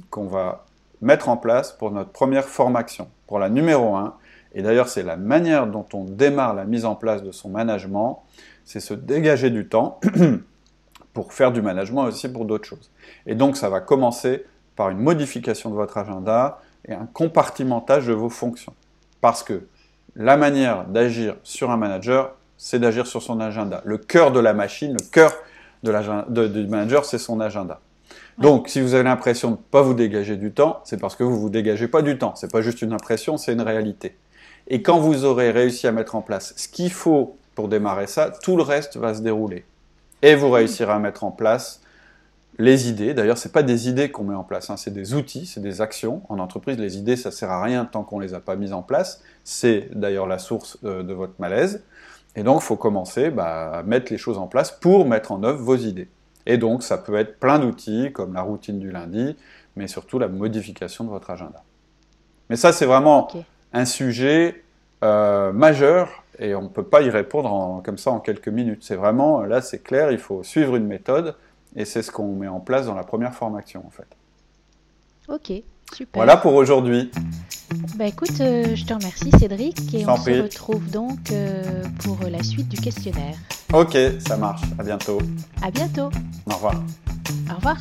qu'on 0.10 0.28
va 0.28 0.66
mettre 1.02 1.30
en 1.30 1.38
place 1.38 1.72
pour 1.72 1.92
notre 1.92 2.12
première 2.12 2.46
formation, 2.46 3.10
pour 3.28 3.40
la 3.40 3.50
numéro 3.50 3.96
1. 3.96 4.16
Et 4.54 4.62
d'ailleurs, 4.62 4.90
c'est 4.90 5.04
la 5.04 5.18
manière 5.18 5.68
dont 5.68 5.86
on 5.94 6.04
démarre 6.04 6.54
la 6.54 6.66
mise 6.66 6.86
en 6.86 6.96
place 6.96 7.24
de 7.24 7.32
son 7.32 7.50
management, 7.50 8.24
c'est 8.66 8.80
se 8.80 8.94
dégager 8.94 9.50
du 9.50 9.68
temps 9.68 10.00
pour 11.14 11.34
faire 11.34 11.52
du 11.52 11.62
management 11.62 12.04
aussi 12.04 12.32
pour 12.32 12.46
d'autres 12.46 12.68
choses. 12.68 12.92
Et 13.26 13.36
donc, 13.36 13.58
ça 13.58 13.70
va 13.70 13.80
commencer 13.80 14.46
par 14.76 14.90
une 14.90 15.00
modification 15.00 15.70
de 15.70 15.76
votre 15.76 15.98
agenda 15.98 16.62
et 16.88 16.94
un 16.94 17.08
compartimentage 17.12 18.08
de 18.08 18.14
vos 18.14 18.30
fonctions. 18.30 18.74
Parce 19.22 19.44
que 19.44 19.68
la 20.16 20.38
manière 20.38 20.86
d'agir 20.86 21.36
sur 21.44 21.72
un 21.72 21.78
manager, 21.78 22.36
c'est 22.58 22.80
d'agir 22.80 23.08
sur 23.08 23.22
son 23.22 23.40
agenda. 23.40 23.82
Le 23.86 23.98
cœur 23.98 24.32
de 24.32 24.40
la 24.40 24.54
machine, 24.54 24.94
le 24.94 25.06
cœur 25.12 25.34
de 25.84 26.48
du 26.48 26.68
manager, 26.68 27.06
c'est 27.06 27.18
son 27.18 27.40
agenda. 27.40 27.80
Donc, 28.40 28.70
si 28.70 28.80
vous 28.80 28.94
avez 28.94 29.04
l'impression 29.04 29.52
de 29.52 29.56
ne 29.56 29.62
pas 29.70 29.82
vous 29.82 29.94
dégager 29.94 30.38
du 30.38 30.52
temps, 30.52 30.80
c'est 30.86 31.00
parce 31.00 31.16
que 31.18 31.24
vous 31.24 31.36
ne 31.36 31.40
vous 31.40 31.50
dégagez 31.50 31.90
pas 31.90 32.02
du 32.02 32.18
temps. 32.18 32.36
Ce 32.36 32.46
n'est 32.46 32.50
pas 32.50 32.62
juste 32.62 32.82
une 32.82 32.94
impression, 32.94 33.38
c'est 33.38 33.52
une 33.52 33.62
réalité. 33.62 34.16
Et 34.70 34.82
quand 34.82 35.00
vous 35.00 35.26
aurez 35.26 35.52
réussi 35.52 35.88
à 35.88 35.92
mettre 35.92 36.16
en 36.16 36.22
place 36.22 36.54
ce 36.56 36.70
qu'il 36.70 36.92
faut 36.92 37.36
pour 37.56 37.68
démarrer 37.68 38.08
ça, 38.08 38.32
tout 38.42 38.56
le 38.56 38.64
reste 38.64 38.96
va 38.96 39.14
se 39.14 39.22
dérouler. 39.22 39.66
Et 40.22 40.36
vous 40.36 40.50
réussirez 40.50 40.94
à 40.94 41.00
mettre 41.00 41.26
en 41.26 41.32
place 41.32 41.82
les 42.60 42.88
idées. 42.88 43.14
D'ailleurs, 43.14 43.38
ce 43.38 43.48
n'est 43.48 43.52
pas 43.52 43.64
des 43.64 43.90
idées 43.90 44.10
qu'on 44.10 44.24
met 44.24 44.36
en 44.36 44.44
place, 44.44 44.70
hein. 44.70 44.78
c'est 44.78 44.94
des 44.94 45.14
outils, 45.14 45.46
c'est 45.46 45.62
des 45.62 45.82
actions. 45.82 46.22
En 46.30 46.40
entreprise, 46.40 46.78
les 46.78 46.98
idées, 46.98 47.18
ça 47.18 47.30
ne 47.30 47.34
sert 47.34 47.52
à 47.52 47.62
rien 47.62 47.84
tant 47.84 48.04
qu'on 48.04 48.20
ne 48.20 48.24
les 48.24 48.34
a 48.34 48.40
pas 48.40 48.56
mises 48.56 48.74
en 48.74 48.84
place. 48.84 49.22
C'est 49.44 49.90
d'ailleurs 49.94 50.28
la 50.28 50.40
source 50.40 50.82
de, 50.82 51.02
de, 51.02 51.14
votre 51.14 51.34
malaise. 51.40 51.84
Et 52.38 52.44
donc, 52.44 52.62
il 52.62 52.66
faut 52.66 52.78
commencer 52.78 53.32
bah, 53.32 53.80
à 53.80 53.84
mettre 53.84 54.12
les 54.12 54.18
choses 54.18 54.38
en 54.38 54.48
place 54.48 54.72
pour 54.72 55.06
mettre 55.06 55.34
en 55.34 55.44
œuvre 55.44 55.62
vos 55.62 55.78
idées. 55.78 56.08
Et 56.46 56.58
donc, 56.58 56.84
ça 56.84 56.98
peut 56.98 57.16
être 57.16 57.40
plein 57.40 57.60
d'outils, 57.60 58.12
comme 58.14 58.34
la 58.34 58.42
routine 58.42 58.80
du 58.80 58.92
lundi, 58.92 59.36
mais 59.76 59.88
surtout 59.88 60.20
la 60.20 60.28
modification 60.28 61.04
de 61.04 61.10
votre 61.10 61.30
agenda. 61.30 61.64
Mais 62.50 62.56
ça, 62.56 62.72
c'est 62.72 62.86
vraiment 62.86 63.28
un 63.74 63.86
sujet 63.86 64.64
euh, 65.04 65.54
majeur 65.54 66.24
et 66.40 66.56
on 66.56 66.64
ne 66.64 66.68
peut 66.68 66.84
pas 66.84 67.02
y 67.02 67.10
répondre 67.10 67.82
comme 67.84 67.98
ça 67.98 68.12
en 68.12 68.20
quelques 68.20 68.48
minutes. 68.48 68.84
C'est 68.84 68.96
vraiment, 68.96 69.42
là, 69.42 69.62
c'est 69.62 69.84
clair, 69.84 70.12
il 70.12 70.18
faut 70.18 70.44
suivre 70.44 70.76
une 70.76 70.88
méthode 70.88 71.36
et 71.76 71.86
c'est 71.86 72.02
ce 72.02 72.12
qu'on 72.12 72.34
met 72.36 72.48
en 72.48 72.60
place 72.60 72.88
dans 72.88 72.96
la 72.96 73.04
première 73.04 73.36
formation, 73.36 73.84
en 73.86 73.92
fait. 73.92 74.08
Ok, 75.28 75.64
super. 75.96 76.20
Voilà 76.20 76.38
pour 76.38 76.54
aujourd'hui. 76.56 77.12
Bah 77.96 78.08
écoute, 78.08 78.40
euh, 78.42 78.76
je 78.76 78.84
te 78.86 78.94
remercie 78.94 79.30
Cédric 79.40 79.94
et 79.94 80.08
on 80.08 80.18
se 80.18 80.42
retrouve 80.42 80.90
donc 80.90 81.32
euh, 81.32 81.84
pour 82.04 82.18
la 82.30 82.42
suite 82.44 82.68
du 82.68 82.80
questionnaire. 82.80 83.36
Ok, 83.74 83.96
ça 84.26 84.38
marche. 84.38 84.62
À 84.80 84.84
bientôt. 84.84 85.20
À 85.62 85.70
bientôt. 85.70 86.10
Au 86.48 86.54
revoir. 86.56 86.76
Au 87.52 87.56
revoir. 87.56 87.78